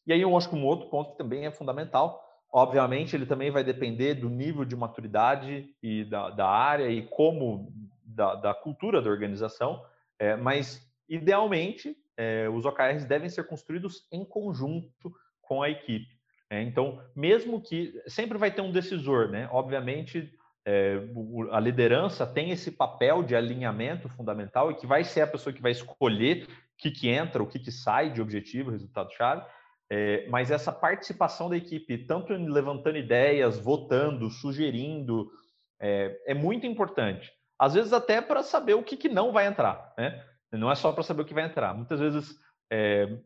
E 0.07 0.13
aí 0.13 0.21
eu 0.21 0.35
acho 0.35 0.49
que 0.49 0.55
um 0.55 0.65
outro 0.65 0.89
ponto 0.89 1.11
que 1.11 1.17
também 1.17 1.45
é 1.45 1.51
fundamental 1.51 2.24
Obviamente, 2.51 3.15
ele 3.15 3.25
também 3.25 3.51
vai 3.51 3.63
depender 3.63 4.15
do 4.15 4.29
nível 4.29 4.63
de 4.63 4.75
maturidade 4.75 5.69
e 5.83 6.05
da, 6.05 6.29
da 6.29 6.47
área 6.47 6.89
e 6.89 7.05
como 7.07 7.73
da, 8.03 8.35
da, 8.35 8.53
cultura 8.53 9.01
da 9.01 9.09
organização, 9.09 9.83
é, 10.17 10.35
mas 10.35 10.87
idealmente 11.09 11.97
é, 12.17 12.47
os 12.49 12.65
OKRs 12.65 13.05
devem 13.05 13.29
ser 13.29 13.45
construídos 13.45 14.07
em 14.11 14.23
conjunto 14.23 15.13
com 15.41 15.61
a 15.61 15.69
equipe. 15.69 16.15
É, 16.49 16.61
então, 16.61 17.01
mesmo 17.15 17.61
que 17.61 17.93
sempre 18.07 18.37
vai 18.37 18.51
ter 18.51 18.61
um 18.61 18.71
decisor, 18.71 19.29
né? 19.29 19.49
Obviamente, 19.51 20.31
é, 20.65 20.99
a 21.51 21.59
liderança 21.59 22.25
tem 22.25 22.51
esse 22.51 22.71
papel 22.71 23.23
de 23.23 23.35
alinhamento 23.35 24.07
fundamental 24.09 24.71
e 24.71 24.75
que 24.75 24.87
vai 24.87 25.03
ser 25.03 25.21
a 25.21 25.27
pessoa 25.27 25.53
que 25.53 25.61
vai 25.61 25.71
escolher 25.71 26.43
o 26.43 26.47
que, 26.77 26.91
que 26.91 27.09
entra, 27.09 27.43
o 27.43 27.47
que, 27.47 27.59
que 27.59 27.71
sai 27.71 28.11
de 28.11 28.21
objetivo, 28.21 28.71
resultado-chave, 28.71 29.45
é, 29.89 30.27
mas 30.29 30.51
essa 30.51 30.71
participação 30.71 31.49
da 31.49 31.57
equipe, 31.57 31.97
tanto 32.05 32.33
levantando 32.33 32.97
ideias, 32.97 33.59
votando, 33.59 34.29
sugerindo, 34.29 35.29
é, 35.79 36.19
é 36.27 36.33
muito 36.33 36.65
importante. 36.65 37.31
Às 37.57 37.73
vezes 37.73 37.93
até 37.93 38.21
para 38.21 38.43
saber 38.43 38.73
o 38.73 38.83
que, 38.83 38.97
que, 38.97 39.09
não 39.09 39.31
vai 39.31 39.47
entrar, 39.47 39.93
né? 39.97 40.23
Não 40.51 40.71
é 40.71 40.75
só 40.75 40.91
para 40.91 41.03
saber 41.03 41.21
o 41.21 41.25
que 41.25 41.33
vai 41.33 41.45
entrar. 41.45 41.73
Muitas 41.73 41.99
vezes 41.99 42.35
é, 42.71 43.17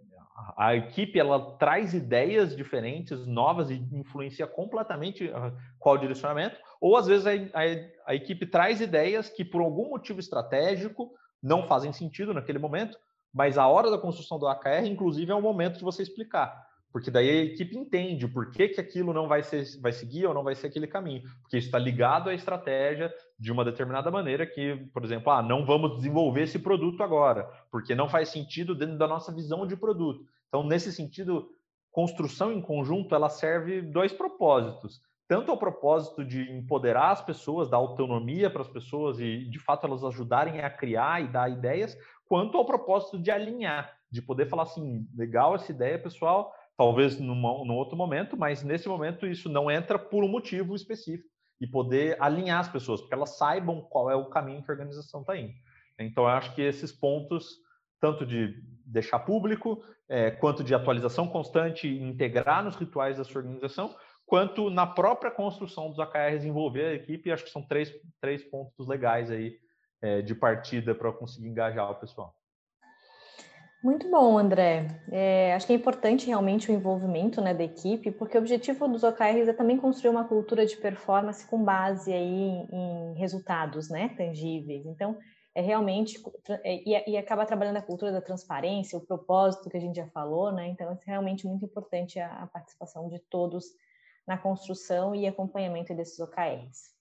a 0.57 0.75
equipe 0.75 1.19
ela 1.19 1.57
traz 1.57 1.93
ideias 1.93 2.55
diferentes, 2.55 3.25
novas 3.25 3.69
e 3.69 3.75
influencia 3.91 4.47
completamente 4.47 5.31
ah, 5.33 5.53
qual 5.77 5.97
direcionamento. 5.97 6.57
Ou 6.81 6.97
às 6.97 7.07
vezes 7.07 7.25
a, 7.25 7.31
a, 7.31 8.11
a 8.11 8.15
equipe 8.15 8.45
traz 8.45 8.81
ideias 8.81 9.29
que 9.29 9.45
por 9.45 9.61
algum 9.61 9.89
motivo 9.89 10.19
estratégico 10.19 11.11
não 11.41 11.67
fazem 11.67 11.93
sentido 11.93 12.33
naquele 12.33 12.59
momento, 12.59 12.97
mas 13.33 13.57
a 13.57 13.67
hora 13.67 13.91
da 13.91 13.97
construção 13.97 14.39
do 14.39 14.47
AKR, 14.47 14.85
inclusive, 14.85 15.31
é 15.31 15.35
o 15.35 15.41
momento 15.41 15.77
de 15.77 15.83
você 15.83 16.01
explicar. 16.03 16.67
Porque 16.91 17.11
daí 17.11 17.29
a 17.29 17.43
equipe 17.43 17.77
entende 17.77 18.27
por 18.27 18.49
que, 18.49 18.69
que 18.69 18.81
aquilo 18.81 19.13
não 19.13 19.27
vai, 19.27 19.43
ser, 19.43 19.63
vai 19.79 19.91
seguir 19.91 20.25
ou 20.25 20.33
não 20.33 20.43
vai 20.43 20.55
ser 20.55 20.67
aquele 20.67 20.87
caminho. 20.87 21.21
Porque 21.41 21.57
isso 21.57 21.67
está 21.67 21.77
ligado 21.77 22.29
à 22.29 22.33
estratégia 22.33 23.13
de 23.37 23.51
uma 23.51 23.63
determinada 23.63 24.09
maneira 24.09 24.45
que, 24.45 24.75
por 24.91 25.03
exemplo, 25.03 25.31
ah, 25.31 25.41
não 25.41 25.65
vamos 25.65 25.97
desenvolver 25.97 26.43
esse 26.43 26.57
produto 26.57 27.03
agora, 27.03 27.47
porque 27.71 27.93
não 27.93 28.09
faz 28.09 28.29
sentido 28.29 28.73
dentro 28.73 28.97
da 28.97 29.07
nossa 29.07 29.31
visão 29.31 29.67
de 29.67 29.77
produto. 29.77 30.25
Então, 30.47 30.63
nesse 30.63 30.91
sentido, 30.91 31.49
construção 31.91 32.51
em 32.51 32.61
conjunto, 32.61 33.13
ela 33.13 33.29
serve 33.29 33.83
dois 33.83 34.11
propósitos. 34.11 34.99
Tanto 35.27 35.51
ao 35.51 35.59
propósito 35.59 36.25
de 36.25 36.41
empoderar 36.51 37.11
as 37.11 37.21
pessoas, 37.21 37.69
dar 37.69 37.77
autonomia 37.77 38.49
para 38.49 38.63
as 38.63 38.67
pessoas 38.67 39.19
e, 39.19 39.45
de 39.45 39.59
fato, 39.59 39.85
elas 39.85 40.03
ajudarem 40.03 40.61
a 40.61 40.71
criar 40.71 41.23
e 41.23 41.27
dar 41.27 41.51
ideias, 41.51 41.95
quanto 42.29 42.57
ao 42.57 42.65
propósito 42.65 43.17
de 43.17 43.31
alinhar, 43.31 43.91
de 44.09 44.21
poder 44.21 44.45
falar 44.45 44.63
assim, 44.63 45.07
legal 45.15 45.55
essa 45.55 45.71
ideia, 45.71 45.97
pessoal, 45.97 46.53
talvez 46.77 47.19
num, 47.19 47.35
num 47.35 47.75
outro 47.75 47.97
momento, 47.97 48.37
mas 48.37 48.63
nesse 48.63 48.87
momento 48.87 49.25
isso 49.25 49.49
não 49.49 49.69
entra 49.69 49.97
por 49.97 50.23
um 50.23 50.29
motivo 50.29 50.75
específico 50.75 51.27
e 51.59 51.67
poder 51.67 52.15
alinhar 52.21 52.59
as 52.59 52.69
pessoas, 52.69 53.01
porque 53.01 53.15
elas 53.15 53.35
saibam 53.35 53.81
qual 53.81 54.09
é 54.09 54.15
o 54.15 54.29
caminho 54.29 54.63
que 54.63 54.69
a 54.69 54.73
organização 54.73 55.21
está 55.21 55.35
indo. 55.35 55.53
Então, 55.99 56.23
eu 56.23 56.29
acho 56.29 56.55
que 56.55 56.61
esses 56.61 56.91
pontos, 56.91 57.57
tanto 57.99 58.25
de 58.25 58.63
deixar 58.85 59.19
público, 59.19 59.83
é, 60.07 60.31
quanto 60.31 60.63
de 60.63 60.73
atualização 60.73 61.27
constante 61.27 61.87
integrar 61.87 62.63
nos 62.63 62.77
rituais 62.77 63.17
da 63.17 63.25
sua 63.25 63.41
organização, 63.41 63.93
quanto 64.25 64.69
na 64.69 64.85
própria 64.87 65.31
construção 65.31 65.89
dos 65.89 65.99
AKRs 65.99 66.45
envolver 66.45 66.85
a 66.85 66.93
equipe, 66.93 67.31
acho 67.31 67.43
que 67.43 67.49
são 67.49 67.63
três, 67.63 67.91
três 68.21 68.43
pontos 68.43 68.87
legais 68.87 69.29
aí 69.29 69.57
é, 70.01 70.21
de 70.21 70.35
partida 70.35 70.95
para 70.95 71.11
conseguir 71.11 71.47
engajar 71.47 71.89
o 71.91 71.95
pessoal. 71.95 72.35
Muito 73.81 74.11
bom, 74.11 74.37
André. 74.37 74.87
É, 75.09 75.53
acho 75.53 75.65
que 75.65 75.71
é 75.71 75.75
importante 75.75 76.27
realmente 76.27 76.69
o 76.69 76.73
envolvimento 76.73 77.39
né, 77.39 77.53
da 77.53 77.63
equipe, 77.63 78.11
porque 78.11 78.37
o 78.37 78.41
objetivo 78.41 78.89
dos 78.89 79.03
OKRs 79.03 79.47
é 79.47 79.53
também 79.53 79.77
construir 79.77 80.11
uma 80.11 80.27
cultura 80.27 80.65
de 80.65 80.75
performance 80.75 81.47
com 81.47 81.63
base 81.63 82.11
aí 82.11 82.67
em, 82.69 83.13
resultados 83.15 83.89
né, 83.89 84.09
tangíveis. 84.17 84.85
Então, 84.85 85.17
é 85.55 85.61
realmente 85.61 86.21
é, 86.63 86.75
e, 86.75 87.11
e, 87.11 87.17
acaba 87.17 87.45
trabalhando 87.45 87.77
a 87.77 87.81
cultura 87.81 88.11
da 88.11 88.21
transparência, 88.21 88.97
o 88.97 89.05
propósito 89.05 89.69
que 89.69 89.77
a 89.77 89.81
gente 89.81 89.95
já 89.95 90.07
falou, 90.07 90.51
né? 90.51 90.67
Então, 90.67 90.91
é 90.91 90.97
realmente 91.05 91.47
muito 91.47 91.63
importante 91.63 92.19
a, 92.19 92.43
a 92.43 92.47
participação 92.47 93.07
de 93.07 93.19
todos 93.29 93.65
na 94.27 94.37
construção 94.37 95.15
e 95.15 95.25
acompanhamento 95.25 95.95
desses 95.95 96.19
OKRs. 96.19 96.98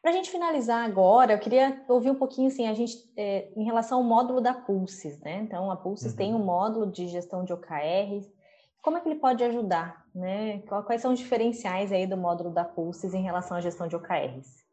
Para 0.00 0.12
a 0.12 0.14
gente 0.14 0.30
finalizar 0.30 0.84
agora, 0.84 1.32
eu 1.32 1.38
queria 1.38 1.84
ouvir 1.88 2.10
um 2.10 2.14
pouquinho 2.14 2.48
assim, 2.48 2.68
a 2.68 2.74
gente 2.74 2.96
é, 3.16 3.52
em 3.56 3.64
relação 3.64 3.98
ao 3.98 4.04
módulo 4.04 4.40
da 4.40 4.54
Pulses, 4.54 5.18
né? 5.20 5.40
Então, 5.40 5.70
a 5.70 5.76
Pulses 5.76 6.12
uhum. 6.12 6.16
tem 6.16 6.34
um 6.34 6.44
módulo 6.44 6.90
de 6.90 7.08
gestão 7.08 7.44
de 7.44 7.52
OKRs. 7.52 8.32
Como 8.80 8.96
é 8.96 9.00
que 9.00 9.08
ele 9.08 9.18
pode 9.18 9.42
ajudar, 9.42 10.06
né? 10.14 10.60
Quais 10.86 11.02
são 11.02 11.12
os 11.12 11.18
diferenciais 11.18 11.90
aí 11.90 12.06
do 12.06 12.16
módulo 12.16 12.50
da 12.50 12.64
Pulses 12.64 13.12
em 13.12 13.22
relação 13.22 13.56
à 13.56 13.60
gestão 13.60 13.88
de 13.88 13.96
OKRs? 13.96 14.64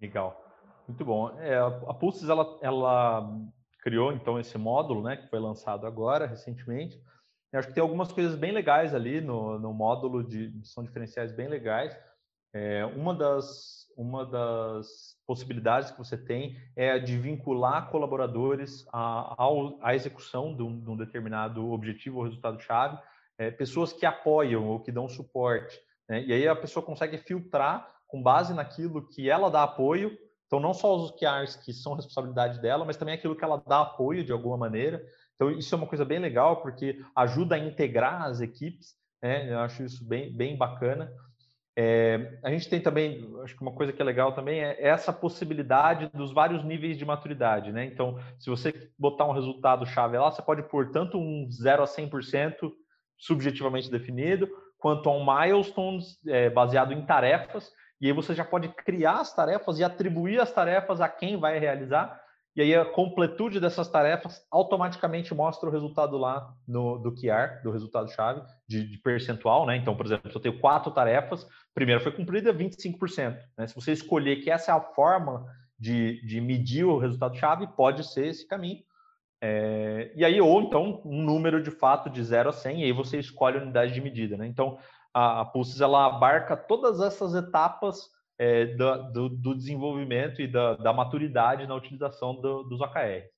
Legal, 0.00 0.42
muito 0.88 1.04
bom. 1.04 1.38
É, 1.38 1.58
a 1.58 1.94
Pulses 1.94 2.28
ela, 2.28 2.58
ela 2.62 3.30
criou 3.82 4.12
então 4.12 4.40
esse 4.40 4.56
módulo, 4.56 5.02
né? 5.02 5.18
Que 5.18 5.28
foi 5.28 5.38
lançado 5.38 5.86
agora 5.86 6.26
recentemente. 6.26 6.98
Eu 7.52 7.58
acho 7.58 7.68
que 7.68 7.74
tem 7.74 7.82
algumas 7.82 8.10
coisas 8.12 8.34
bem 8.34 8.52
legais 8.52 8.94
ali 8.94 9.20
no, 9.20 9.58
no 9.58 9.74
módulo 9.74 10.22
de 10.22 10.52
são 10.64 10.82
diferenciais 10.82 11.32
bem 11.32 11.48
legais. 11.48 11.94
É, 12.54 12.84
uma 12.84 13.14
das 13.14 13.78
uma 13.98 14.24
das 14.24 15.16
possibilidades 15.26 15.90
que 15.90 15.98
você 15.98 16.16
tem 16.16 16.56
é 16.76 16.92
a 16.92 16.98
de 16.98 17.18
vincular 17.18 17.90
colaboradores 17.90 18.86
à, 18.92 19.34
à 19.82 19.92
execução 19.92 20.54
de 20.54 20.62
um, 20.62 20.80
de 20.80 20.88
um, 20.88 20.96
determinado 20.96 21.72
objetivo 21.72 22.18
ou 22.18 22.24
resultado-chave, 22.24 22.96
é, 23.36 23.50
pessoas 23.50 23.92
que 23.92 24.06
apoiam 24.06 24.68
ou 24.68 24.78
que 24.78 24.92
dão 24.92 25.08
suporte. 25.08 25.76
Né? 26.08 26.22
E 26.22 26.32
aí 26.32 26.46
a 26.46 26.54
pessoa 26.54 26.86
consegue 26.86 27.18
filtrar 27.18 27.92
com 28.06 28.22
base 28.22 28.54
naquilo 28.54 29.06
que 29.08 29.28
ela 29.28 29.50
dá 29.50 29.64
apoio, 29.64 30.16
então 30.46 30.60
não 30.60 30.72
só 30.72 30.96
os 30.96 31.10
OKRs 31.10 31.56
que 31.56 31.72
são 31.72 31.94
responsabilidade 31.94 32.60
dela, 32.60 32.84
mas 32.84 32.96
também 32.96 33.14
aquilo 33.14 33.34
que 33.34 33.44
ela 33.44 33.60
dá 33.66 33.80
apoio 33.80 34.24
de 34.24 34.30
alguma 34.30 34.56
maneira. 34.56 35.04
Então 35.34 35.50
isso 35.50 35.74
é 35.74 35.78
uma 35.78 35.88
coisa 35.88 36.04
bem 36.04 36.20
legal, 36.20 36.62
porque 36.62 37.04
ajuda 37.16 37.56
a 37.56 37.58
integrar 37.58 38.22
as 38.22 38.40
equipes, 38.40 38.94
né? 39.20 39.52
eu 39.52 39.58
acho 39.58 39.82
isso 39.82 40.04
bem, 40.04 40.32
bem 40.32 40.56
bacana. 40.56 41.12
É, 41.80 42.40
a 42.42 42.50
gente 42.50 42.68
tem 42.68 42.80
também, 42.80 43.32
acho 43.44 43.54
que 43.54 43.62
uma 43.62 43.70
coisa 43.70 43.92
que 43.92 44.02
é 44.02 44.04
legal 44.04 44.32
também 44.32 44.64
é 44.64 44.84
essa 44.84 45.12
possibilidade 45.12 46.10
dos 46.12 46.32
vários 46.32 46.64
níveis 46.64 46.98
de 46.98 47.04
maturidade, 47.04 47.70
né? 47.70 47.84
Então, 47.84 48.18
se 48.36 48.50
você 48.50 48.90
botar 48.98 49.26
um 49.26 49.32
resultado 49.32 49.86
chave 49.86 50.18
lá, 50.18 50.28
você 50.28 50.42
pode 50.42 50.64
pôr 50.64 50.90
tanto 50.90 51.16
um 51.16 51.48
0 51.48 51.84
a 51.84 51.86
100% 51.86 52.72
subjetivamente 53.16 53.88
definido, 53.88 54.48
quanto 54.76 55.08
a 55.08 55.12
um 55.12 55.24
milestones 55.24 56.18
é, 56.26 56.50
baseado 56.50 56.92
em 56.92 57.06
tarefas, 57.06 57.70
e 58.00 58.08
aí 58.08 58.12
você 58.12 58.34
já 58.34 58.44
pode 58.44 58.66
criar 58.70 59.20
as 59.20 59.32
tarefas 59.32 59.78
e 59.78 59.84
atribuir 59.84 60.40
as 60.40 60.52
tarefas 60.52 61.00
a 61.00 61.08
quem 61.08 61.36
vai 61.36 61.60
realizar, 61.60 62.20
e 62.58 62.60
aí 62.60 62.74
a 62.74 62.84
completude 62.84 63.60
dessas 63.60 63.86
tarefas 63.86 64.44
automaticamente 64.50 65.32
mostra 65.32 65.68
o 65.68 65.72
resultado 65.72 66.18
lá 66.18 66.52
no, 66.66 66.98
do 66.98 67.14
QR, 67.14 67.62
do 67.62 67.70
resultado-chave, 67.70 68.42
de, 68.66 68.84
de, 68.84 68.98
percentual, 68.98 69.64
né? 69.64 69.76
Então, 69.76 69.96
por 69.96 70.04
exemplo, 70.04 70.28
se 70.28 70.36
eu 70.36 70.42
tenho 70.42 70.58
quatro 70.58 70.90
tarefas, 70.90 71.46
primeira 71.72 72.00
foi 72.00 72.10
cumprida 72.10 72.52
25%. 72.52 73.38
Né? 73.56 73.68
Se 73.68 73.76
você 73.76 73.92
escolher 73.92 74.42
que 74.42 74.50
essa 74.50 74.72
é 74.72 74.74
a 74.74 74.80
forma 74.80 75.46
de, 75.78 76.20
de 76.26 76.40
medir 76.40 76.84
o 76.84 76.98
resultado-chave, 76.98 77.68
pode 77.76 78.02
ser 78.02 78.26
esse 78.26 78.44
caminho. 78.44 78.82
É, 79.40 80.10
e 80.16 80.24
aí, 80.24 80.40
ou 80.40 80.60
então, 80.60 81.00
um 81.04 81.22
número 81.22 81.62
de 81.62 81.70
fato 81.70 82.10
de 82.10 82.24
0 82.24 82.48
a 82.48 82.52
100, 82.52 82.80
e 82.80 82.84
aí 82.86 82.92
você 82.92 83.20
escolhe 83.20 83.56
a 83.56 83.62
unidade 83.62 83.94
de 83.94 84.00
medida, 84.00 84.36
né? 84.36 84.48
Então, 84.48 84.80
a, 85.14 85.42
a 85.42 85.44
Pulses, 85.44 85.80
ela 85.80 86.06
abarca 86.06 86.56
todas 86.56 87.00
essas 87.00 87.36
etapas 87.36 88.10
é, 88.38 88.66
do, 88.66 89.28
do, 89.28 89.54
desenvolvimento 89.54 90.40
e 90.40 90.46
da, 90.46 90.76
da, 90.76 90.92
maturidade 90.92 91.66
na 91.66 91.74
utilização 91.74 92.40
do, 92.40 92.62
dos 92.62 92.80
OKRs. 92.80 93.28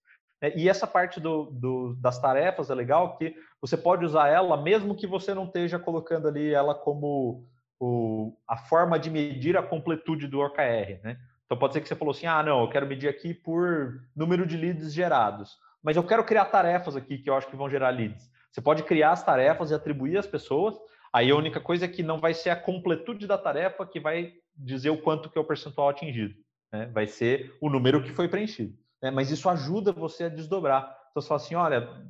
É, 0.42 0.58
e 0.58 0.68
essa 0.68 0.86
parte 0.86 1.18
do, 1.18 1.96
das 2.00 2.20
tarefas 2.20 2.70
é 2.70 2.74
legal 2.74 3.16
que 3.16 3.34
você 3.60 3.76
pode 3.76 4.04
usar 4.04 4.28
ela 4.28 4.60
mesmo 4.60 4.94
que 4.94 5.06
você 5.06 5.34
não 5.34 5.44
esteja 5.44 5.78
colocando 5.78 6.28
ali 6.28 6.52
ela 6.52 6.74
como 6.74 7.46
o, 7.78 8.36
a 8.46 8.56
forma 8.56 8.98
de 8.98 9.10
medir 9.10 9.56
a 9.56 9.62
completude 9.62 10.26
do 10.26 10.40
OKR, 10.40 11.00
né? 11.02 11.18
Então 11.46 11.58
pode 11.58 11.72
ser 11.72 11.80
que 11.80 11.88
você 11.88 11.96
falou 11.96 12.12
assim, 12.12 12.26
ah, 12.26 12.42
não, 12.42 12.60
eu 12.60 12.68
quero 12.68 12.86
medir 12.86 13.08
aqui 13.08 13.34
por 13.34 14.00
número 14.14 14.46
de 14.46 14.56
leads 14.56 14.92
gerados, 14.92 15.58
mas 15.82 15.96
eu 15.96 16.04
quero 16.04 16.22
criar 16.24 16.44
tarefas 16.44 16.94
aqui 16.94 17.18
que 17.18 17.28
eu 17.28 17.34
acho 17.34 17.48
que 17.48 17.56
vão 17.56 17.68
gerar 17.68 17.90
leads. 17.90 18.30
Você 18.52 18.60
pode 18.60 18.82
criar 18.82 19.12
as 19.12 19.24
tarefas 19.24 19.70
e 19.70 19.74
atribuir 19.74 20.18
às 20.18 20.26
pessoas. 20.26 20.76
Aí 21.12 21.30
a 21.30 21.36
única 21.36 21.60
coisa 21.60 21.86
é 21.86 21.88
que 21.88 22.02
não 22.02 22.18
vai 22.18 22.34
ser 22.34 22.50
a 22.50 22.56
completude 22.56 23.26
da 23.26 23.38
tarefa 23.38 23.86
que 23.86 23.98
vai 23.98 24.32
dizer 24.64 24.90
o 24.90 25.00
quanto 25.00 25.30
que 25.30 25.38
é 25.38 25.40
o 25.40 25.44
percentual 25.44 25.88
atingido, 25.88 26.34
né? 26.72 26.86
vai 26.86 27.06
ser 27.06 27.56
o 27.60 27.68
número 27.68 28.02
que 28.02 28.12
foi 28.12 28.28
preenchido. 28.28 28.76
Né? 29.02 29.10
Mas 29.10 29.30
isso 29.30 29.48
ajuda 29.48 29.92
você 29.92 30.24
a 30.24 30.28
desdobrar. 30.28 30.96
Então, 31.10 31.22
você 31.22 31.28
fala 31.28 31.40
assim, 31.40 31.54
olha, 31.54 32.04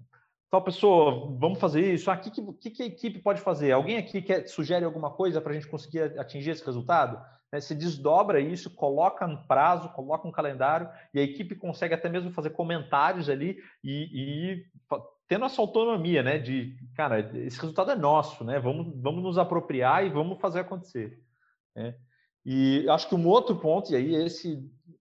tal 0.51 0.63
pessoa, 0.63 1.37
vamos 1.39 1.61
fazer 1.61 1.95
isso. 1.95 2.11
Ah, 2.11 2.15
o 2.15 2.19
que, 2.21 2.31
que, 2.31 2.71
que, 2.71 2.83
a 2.83 2.87
equipe 2.87 3.21
pode 3.21 3.41
fazer? 3.41 3.73
Alguém 3.73 3.97
aqui 3.97 4.21
quer, 4.21 4.47
sugere 4.49 4.85
alguma 4.85 5.11
coisa 5.11 5.41
para 5.41 5.53
a 5.53 5.55
gente 5.55 5.69
conseguir 5.69 6.19
atingir 6.19 6.51
esse 6.51 6.65
resultado? 6.65 7.25
Né? 7.53 7.61
Se 7.61 7.75
desdobra 7.75 8.41
isso, 8.41 8.75
coloca 8.75 9.27
um 9.27 9.37
prazo, 9.47 9.89
coloca 9.91 10.27
um 10.27 10.33
calendário 10.33 10.89
e 11.15 11.21
a 11.21 11.23
equipe 11.23 11.55
consegue 11.55 11.95
até 11.95 12.09
mesmo 12.09 12.33
fazer 12.33 12.51
comentários 12.51 13.29
ali 13.29 13.59
e, 13.83 14.09
e 14.13 14.67
tendo 15.29 15.45
essa 15.45 15.61
autonomia, 15.61 16.23
né? 16.23 16.39
De, 16.39 16.77
cara, 16.97 17.21
esse 17.21 17.61
resultado 17.61 17.93
é 17.93 17.97
nosso, 17.97 18.45
né? 18.45 18.59
Vamos, 18.59 18.93
vamos 19.01 19.23
nos 19.23 19.39
apropriar 19.39 20.05
e 20.05 20.11
vamos 20.11 20.41
fazer 20.41 20.61
acontecer. 20.61 21.23
Né? 21.75 21.95
E 22.45 22.87
acho 22.89 23.09
que 23.09 23.15
um 23.15 23.27
outro 23.27 23.57
ponto, 23.57 23.93
e 23.93 23.97
aí 23.97 24.15
esse 24.15 24.59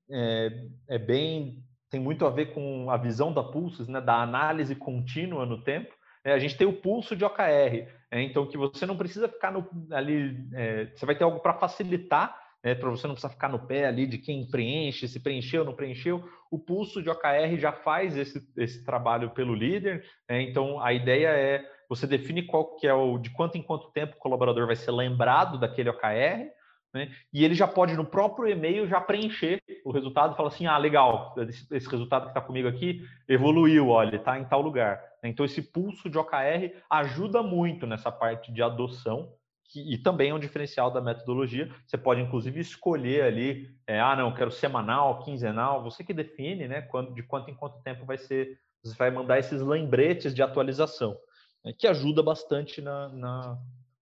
é, 0.10 0.68
é 0.88 0.98
bem 0.98 1.64
tem 1.90 2.00
muito 2.00 2.26
a 2.26 2.30
ver 2.30 2.54
com 2.54 2.90
a 2.90 2.98
visão 2.98 3.34
da 3.34 3.44
Pulses, 3.44 3.88
né, 3.88 4.00
da 4.00 4.22
análise 4.22 4.76
contínua 4.76 5.46
no 5.46 5.64
tempo. 5.64 5.94
É, 6.24 6.34
a 6.34 6.40
gente 6.40 6.56
tem 6.56 6.68
o 6.68 6.74
pulso 6.74 7.16
de 7.16 7.26
OKR, 7.26 7.88
é, 8.12 8.22
então 8.22 8.46
que 8.46 8.58
você 8.58 8.86
não 8.86 8.98
precisa 8.98 9.28
ficar 9.28 9.52
no, 9.52 9.68
ali, 9.92 10.38
é, 10.54 10.86
você 10.94 11.06
vai 11.06 11.16
ter 11.16 11.24
algo 11.24 11.40
para 11.40 11.54
facilitar, 11.54 12.38
né, 12.64 12.76
para 12.76 12.90
você 12.90 13.08
não 13.08 13.16
precisar 13.16 13.34
ficar 13.34 13.50
no 13.50 13.66
pé 13.66 13.88
ali 13.88 14.06
de 14.06 14.18
quem 14.18 14.48
preenche, 14.50 15.08
se 15.08 15.20
preencheu, 15.20 15.64
não 15.64 15.74
preencheu. 15.74 16.24
O 16.52 16.60
pulso 16.60 17.02
de 17.02 17.10
OKR 17.10 17.58
já 17.58 17.72
faz 17.72 18.18
esse, 18.18 18.46
esse 18.58 18.84
trabalho 18.84 19.32
pelo 19.32 19.56
líder, 19.56 20.04
né, 20.30 20.42
então 20.42 20.80
a 20.82 20.94
ideia 20.94 21.30
é 21.30 21.66
você 21.88 22.06
define 22.06 22.44
qual 22.44 22.76
que 22.76 22.86
é 22.86 22.94
o 22.94 23.18
de 23.18 23.32
quanto 23.32 23.58
em 23.58 23.64
quanto 23.64 23.92
tempo 23.92 24.16
o 24.16 24.20
colaborador 24.20 24.68
vai 24.68 24.76
ser 24.76 24.92
lembrado 24.92 25.58
daquele 25.58 25.90
OKR, 25.90 26.52
né? 26.94 27.12
E 27.32 27.46
ele 27.46 27.54
já 27.54 27.68
pode, 27.68 27.96
no 27.96 28.06
próprio 28.06 28.48
e-mail, 28.48 28.88
já 28.88 29.00
preencher 29.00 29.62
o 29.86 29.92
resultado 29.92 30.34
e 30.34 30.38
falar 30.38 30.50
assim: 30.50 30.66
ah, 30.66 30.78
legal, 30.78 31.36
esse, 31.38 31.68
esse 31.76 31.90
resultado 31.90 32.24
que 32.24 32.30
está 32.30 32.42
comigo 32.42 32.68
aqui 32.68 33.06
evoluiu, 33.28 33.90
olha, 33.90 34.16
está 34.16 34.40
em 34.40 34.46
tal 34.46 34.62
lugar. 34.62 35.02
Então, 35.24 35.46
esse 35.46 35.62
pulso 35.62 36.10
de 36.10 36.18
OKR 36.18 36.74
ajuda 36.90 37.44
muito 37.44 37.86
nessa 37.86 38.12
parte 38.12 38.52
de 38.52 38.64
adoção, 38.64 39.32
que, 39.66 39.94
e 39.94 39.98
também 39.98 40.32
é 40.32 40.34
um 40.34 40.40
diferencial 40.40 40.90
da 40.90 41.02
metodologia. 41.02 41.70
Você 41.86 41.98
pode, 41.98 42.22
inclusive, 42.22 42.60
escolher 42.60 43.24
ali: 43.24 43.70
é, 43.86 44.00
ah, 44.00 44.16
não, 44.16 44.34
quero 44.34 44.52
semanal, 44.52 45.24
quinzenal, 45.24 45.84
você 45.84 46.04
que 46.04 46.14
define 46.14 46.68
né, 46.68 46.82
quando, 46.82 47.14
de 47.14 47.22
quanto 47.22 47.52
em 47.52 47.56
quanto 47.56 47.82
tempo 47.84 48.06
vai 48.06 48.18
ser, 48.18 48.60
você 48.84 48.96
vai 48.96 49.12
mandar 49.12 49.38
esses 49.38 49.62
lembretes 49.62 50.34
de 50.34 50.42
atualização, 50.42 51.16
né, 51.64 51.72
que 51.78 51.86
ajuda 51.86 52.24
bastante 52.24 52.82
na, 52.82 53.10
na, 53.10 53.58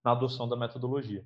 na 0.06 0.12
adoção 0.12 0.48
da 0.48 0.56
metodologia. 0.56 1.26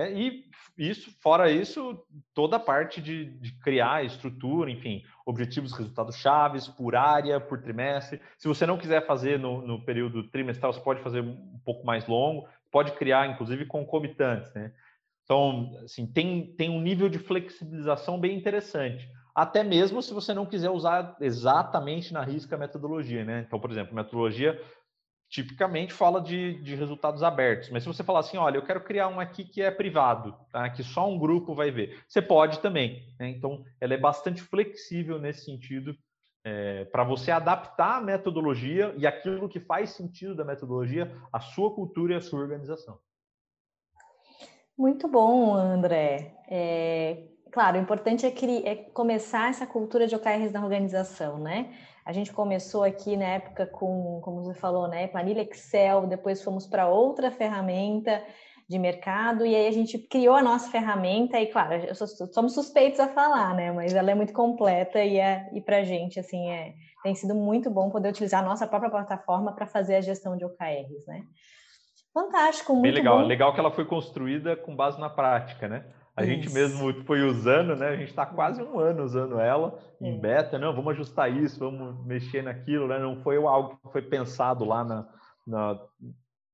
É, 0.00 0.12
e 0.12 0.44
isso, 0.78 1.10
fora 1.20 1.50
isso, 1.50 2.02
toda 2.32 2.56
a 2.56 2.60
parte 2.60 3.02
de, 3.02 3.26
de 3.38 3.52
criar 3.60 4.02
estrutura, 4.02 4.70
enfim, 4.70 5.02
objetivos, 5.26 5.72
resultados 5.72 6.16
chaves 6.16 6.66
por 6.66 6.96
área, 6.96 7.38
por 7.38 7.60
trimestre. 7.60 8.18
Se 8.38 8.48
você 8.48 8.64
não 8.64 8.78
quiser 8.78 9.06
fazer 9.06 9.38
no, 9.38 9.60
no 9.60 9.84
período 9.84 10.22
trimestral, 10.30 10.72
você 10.72 10.80
pode 10.80 11.02
fazer 11.02 11.20
um 11.20 11.60
pouco 11.64 11.84
mais 11.84 12.06
longo, 12.06 12.48
pode 12.70 12.92
criar, 12.92 13.28
inclusive, 13.28 13.66
concomitantes, 13.66 14.52
né? 14.54 14.72
Então, 15.24 15.70
assim, 15.84 16.06
tem, 16.06 16.54
tem 16.56 16.70
um 16.70 16.80
nível 16.80 17.08
de 17.08 17.18
flexibilização 17.18 18.18
bem 18.18 18.36
interessante. 18.36 19.06
Até 19.34 19.62
mesmo 19.62 20.02
se 20.02 20.14
você 20.14 20.32
não 20.32 20.46
quiser 20.46 20.70
usar 20.70 21.16
exatamente 21.20 22.12
na 22.12 22.24
risca 22.24 22.56
a 22.56 22.58
metodologia, 22.58 23.24
né? 23.24 23.44
Então, 23.46 23.60
por 23.60 23.70
exemplo, 23.70 23.94
metodologia 23.94 24.60
tipicamente 25.30 25.92
fala 25.92 26.20
de, 26.20 26.60
de 26.60 26.74
resultados 26.74 27.22
abertos. 27.22 27.70
Mas 27.70 27.84
se 27.84 27.88
você 27.88 28.02
falar 28.02 28.20
assim, 28.20 28.36
olha, 28.36 28.56
eu 28.58 28.64
quero 28.64 28.82
criar 28.82 29.06
um 29.06 29.20
aqui 29.20 29.44
que 29.44 29.62
é 29.62 29.70
privado, 29.70 30.34
tá? 30.50 30.68
que 30.68 30.82
só 30.82 31.08
um 31.08 31.18
grupo 31.18 31.54
vai 31.54 31.70
ver, 31.70 32.02
você 32.08 32.20
pode 32.20 32.58
também. 32.58 33.14
Né? 33.18 33.28
Então, 33.30 33.64
ela 33.80 33.94
é 33.94 33.96
bastante 33.96 34.42
flexível 34.42 35.20
nesse 35.20 35.44
sentido, 35.44 35.94
é, 36.44 36.84
para 36.86 37.04
você 37.04 37.30
adaptar 37.30 37.98
a 37.98 38.00
metodologia 38.00 38.92
e 38.96 39.06
aquilo 39.06 39.48
que 39.48 39.60
faz 39.60 39.90
sentido 39.90 40.34
da 40.34 40.44
metodologia, 40.44 41.14
a 41.32 41.38
sua 41.38 41.72
cultura 41.72 42.14
e 42.14 42.16
a 42.16 42.20
sua 42.20 42.40
organização. 42.40 42.98
Muito 44.76 45.06
bom, 45.06 45.54
André. 45.54 46.34
É, 46.48 47.28
claro, 47.52 47.78
o 47.78 47.80
importante 47.80 48.26
é, 48.26 48.32
criar, 48.32 48.66
é 48.66 48.74
começar 48.74 49.50
essa 49.50 49.66
cultura 49.66 50.08
de 50.08 50.16
OKRs 50.16 50.50
na 50.50 50.64
organização, 50.64 51.38
né? 51.38 51.72
A 52.04 52.12
gente 52.12 52.32
começou 52.32 52.82
aqui 52.82 53.16
na 53.16 53.26
época 53.26 53.66
com, 53.66 54.20
como 54.22 54.42
você 54.42 54.58
falou, 54.58 54.88
né, 54.88 55.06
planilha 55.06 55.42
Excel, 55.42 56.06
depois 56.06 56.42
fomos 56.42 56.66
para 56.66 56.88
outra 56.88 57.30
ferramenta 57.30 58.22
de 58.68 58.78
mercado 58.78 59.44
e 59.44 59.54
aí 59.54 59.66
a 59.66 59.72
gente 59.72 59.98
criou 59.98 60.34
a 60.34 60.42
nossa 60.42 60.70
ferramenta 60.70 61.40
e 61.40 61.46
claro, 61.46 61.94
sou, 61.94 62.06
somos 62.32 62.54
suspeitos 62.54 63.00
a 63.00 63.08
falar, 63.08 63.54
né, 63.54 63.72
mas 63.72 63.94
ela 63.94 64.10
é 64.10 64.14
muito 64.14 64.32
completa 64.32 65.02
e 65.02 65.18
é 65.18 65.50
e 65.52 65.60
para 65.60 65.78
a 65.78 65.82
gente 65.84 66.20
assim 66.20 66.50
é 66.50 66.74
tem 67.02 67.14
sido 67.14 67.34
muito 67.34 67.70
bom 67.70 67.90
poder 67.90 68.10
utilizar 68.10 68.42
a 68.42 68.46
nossa 68.46 68.66
própria 68.66 68.90
plataforma 68.90 69.52
para 69.54 69.66
fazer 69.66 69.96
a 69.96 70.00
gestão 70.00 70.36
de 70.36 70.44
OKRs, 70.44 71.06
né? 71.06 71.24
Fantástico, 72.12 72.72
muito 72.72 72.82
Bem 72.82 72.92
legal. 72.92 73.20
Bom. 73.20 73.26
Legal 73.26 73.54
que 73.54 73.60
ela 73.60 73.70
foi 73.70 73.84
construída 73.84 74.56
com 74.56 74.74
base 74.74 75.00
na 75.00 75.08
prática, 75.08 75.68
né? 75.68 75.84
A 76.16 76.22
Isso. 76.22 76.32
gente 76.32 76.50
mesmo 76.52 77.04
foi 77.04 77.22
usando, 77.22 77.76
né? 77.76 77.88
A 77.88 77.96
gente 77.96 78.10
está 78.10 78.26
quase 78.26 78.62
um 78.62 78.78
ano 78.78 79.04
usando 79.04 79.38
ela 79.38 79.78
em 80.00 80.16
é. 80.16 80.18
beta. 80.18 80.58
Não, 80.58 80.74
vamos 80.74 80.92
ajustar 80.92 81.34
isso, 81.34 81.58
vamos 81.58 82.04
mexer 82.04 82.42
naquilo, 82.42 82.88
né? 82.88 82.98
Não 82.98 83.22
foi 83.22 83.36
algo 83.36 83.76
que 83.76 83.92
foi 83.92 84.02
pensado 84.02 84.64
lá 84.64 84.84
na, 84.84 85.08
na, 85.46 85.80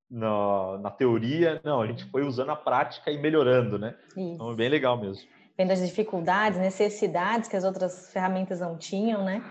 na, 0.09 0.77
na 0.77 0.91
teoria. 0.91 1.59
Não, 1.63 1.81
a 1.81 1.87
gente 1.87 2.05
foi 2.05 2.23
usando 2.23 2.51
a 2.51 2.55
prática 2.55 3.11
e 3.11 3.17
melhorando, 3.17 3.79
né? 3.79 3.95
Isso. 4.09 4.19
Então, 4.19 4.51
é 4.51 4.55
bem 4.55 4.69
legal 4.69 4.97
mesmo. 4.97 5.27
Vendo 5.57 5.71
as 5.71 5.81
dificuldades, 5.81 6.59
necessidades 6.59 7.49
que 7.49 7.55
as 7.55 7.63
outras 7.63 8.11
ferramentas 8.11 8.59
não 8.59 8.77
tinham, 8.77 9.25
né? 9.25 9.43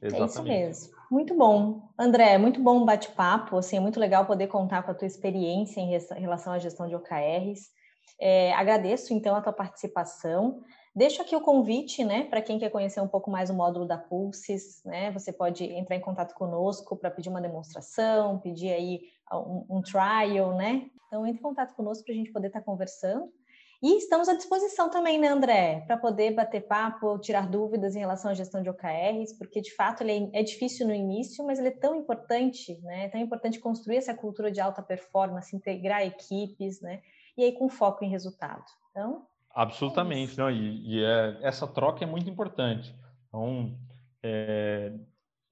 Exatamente. 0.00 0.22
É 0.22 0.24
isso 0.24 0.42
mesmo. 0.42 0.96
Muito 1.10 1.36
bom. 1.36 1.88
André, 1.98 2.36
muito 2.38 2.60
bom 2.60 2.84
bate-papo. 2.84 3.58
Assim, 3.58 3.76
é 3.76 3.80
muito 3.80 4.00
legal 4.00 4.26
poder 4.26 4.48
contar 4.48 4.82
com 4.82 4.90
a 4.90 4.94
tua 4.94 5.06
experiência 5.06 5.80
em 5.80 6.20
relação 6.20 6.52
à 6.52 6.58
gestão 6.58 6.88
de 6.88 6.96
OKRs. 6.96 7.70
É, 8.18 8.52
agradeço 8.54 9.12
então 9.12 9.34
a 9.34 9.40
tua 9.40 9.52
participação. 9.52 10.62
Deixo 10.94 11.20
aqui 11.20 11.36
o 11.36 11.40
convite, 11.42 12.02
né, 12.02 12.24
para 12.24 12.40
quem 12.40 12.58
quer 12.58 12.70
conhecer 12.70 13.00
um 13.00 13.08
pouco 13.08 13.30
mais 13.30 13.50
o 13.50 13.54
módulo 13.54 13.86
da 13.86 13.98
Pulses, 13.98 14.82
né? 14.82 15.10
Você 15.12 15.30
pode 15.30 15.64
entrar 15.64 15.94
em 15.94 16.00
contato 16.00 16.34
conosco 16.34 16.96
para 16.96 17.10
pedir 17.10 17.28
uma 17.28 17.40
demonstração, 17.40 18.38
pedir 18.38 18.72
aí 18.72 19.00
um, 19.30 19.66
um, 19.68 19.82
trial, 19.82 20.56
né? 20.56 20.88
Então 21.06 21.26
entre 21.26 21.38
em 21.38 21.42
contato 21.42 21.74
conosco 21.74 22.04
para 22.04 22.14
a 22.14 22.16
gente 22.16 22.32
poder 22.32 22.46
estar 22.46 22.60
tá 22.60 22.64
conversando. 22.64 23.30
E 23.82 23.98
estamos 23.98 24.26
à 24.26 24.34
disposição 24.34 24.88
também, 24.88 25.18
né, 25.18 25.28
André, 25.28 25.84
para 25.86 25.98
poder 25.98 26.30
bater 26.30 26.62
papo, 26.62 27.18
tirar 27.18 27.46
dúvidas 27.46 27.94
em 27.94 27.98
relação 27.98 28.30
à 28.30 28.34
gestão 28.34 28.62
de 28.62 28.70
OKRs, 28.70 29.34
porque 29.36 29.60
de 29.60 29.74
fato 29.74 30.02
ele 30.02 30.30
é, 30.32 30.40
é 30.40 30.42
difícil 30.42 30.86
no 30.86 30.94
início, 30.94 31.44
mas 31.44 31.58
ele 31.58 31.68
é 31.68 31.72
tão 31.72 31.94
importante, 31.94 32.80
né? 32.80 33.04
É 33.04 33.08
tão 33.08 33.20
importante 33.20 33.60
construir 33.60 33.96
essa 33.96 34.14
cultura 34.14 34.50
de 34.50 34.60
alta 34.60 34.82
performance, 34.82 35.54
integrar 35.54 36.06
equipes, 36.06 36.80
né? 36.80 37.02
E 37.36 37.44
aí 37.44 37.52
com 37.52 37.68
foco 37.68 38.04
em 38.04 38.08
resultado. 38.08 38.64
Então, 38.90 39.26
absolutamente, 39.50 40.38
é 40.38 40.42
não. 40.42 40.50
E, 40.50 40.96
e 40.96 41.04
é, 41.04 41.38
essa 41.42 41.66
troca 41.66 42.04
é 42.04 42.06
muito 42.06 42.28
importante. 42.30 42.94
Então, 43.28 43.76
é, 44.22 44.92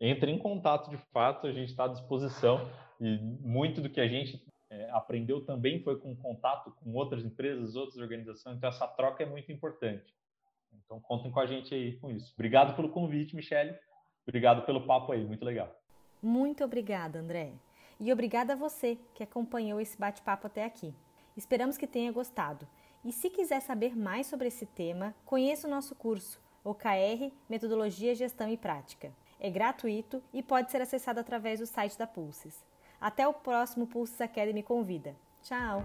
entre 0.00 0.30
em 0.30 0.38
contato 0.38 0.90
de 0.90 0.96
fato, 1.12 1.46
a 1.46 1.52
gente 1.52 1.70
está 1.70 1.84
à 1.84 1.88
disposição 1.88 2.68
e 3.00 3.18
muito 3.40 3.80
do 3.80 3.90
que 3.90 4.00
a 4.00 4.08
gente 4.08 4.42
é, 4.70 4.90
aprendeu 4.90 5.44
também 5.44 5.82
foi 5.82 5.98
com 5.98 6.16
contato 6.16 6.72
com 6.72 6.92
outras 6.94 7.24
empresas, 7.24 7.76
outras 7.76 7.98
organizações. 7.98 8.56
Então, 8.56 8.68
essa 8.68 8.86
troca 8.86 9.22
é 9.22 9.26
muito 9.26 9.52
importante. 9.52 10.14
Então, 10.84 11.00
contem 11.00 11.30
com 11.30 11.40
a 11.40 11.46
gente 11.46 11.74
aí 11.74 11.96
com 11.98 12.10
isso. 12.10 12.32
Obrigado 12.34 12.74
pelo 12.74 12.88
convite, 12.88 13.36
Michele. 13.36 13.74
Obrigado 14.26 14.64
pelo 14.64 14.86
papo 14.86 15.12
aí, 15.12 15.24
muito 15.24 15.44
legal. 15.44 15.74
Muito 16.22 16.64
obrigada, 16.64 17.18
André. 17.18 17.52
E 18.00 18.12
obrigada 18.12 18.54
a 18.54 18.56
você 18.56 18.98
que 19.14 19.22
acompanhou 19.22 19.80
esse 19.80 19.98
bate-papo 19.98 20.46
até 20.46 20.64
aqui. 20.64 20.94
Esperamos 21.36 21.76
que 21.76 21.86
tenha 21.86 22.12
gostado. 22.12 22.66
E 23.04 23.12
se 23.12 23.28
quiser 23.28 23.60
saber 23.60 23.96
mais 23.96 24.26
sobre 24.26 24.48
esse 24.48 24.66
tema, 24.66 25.14
conheça 25.24 25.66
o 25.66 25.70
nosso 25.70 25.94
curso 25.94 26.40
OKR 26.64 27.30
Metodologia, 27.48 28.14
Gestão 28.14 28.48
e 28.48 28.56
Prática. 28.56 29.12
É 29.38 29.50
gratuito 29.50 30.22
e 30.32 30.42
pode 30.42 30.70
ser 30.70 30.80
acessado 30.80 31.20
através 31.20 31.60
do 31.60 31.66
site 31.66 31.98
da 31.98 32.06
Pulses. 32.06 32.64
Até 33.00 33.28
o 33.28 33.34
próximo 33.34 33.86
Pulses 33.86 34.20
Academy 34.20 34.62
Convida. 34.62 35.14
Tchau! 35.42 35.84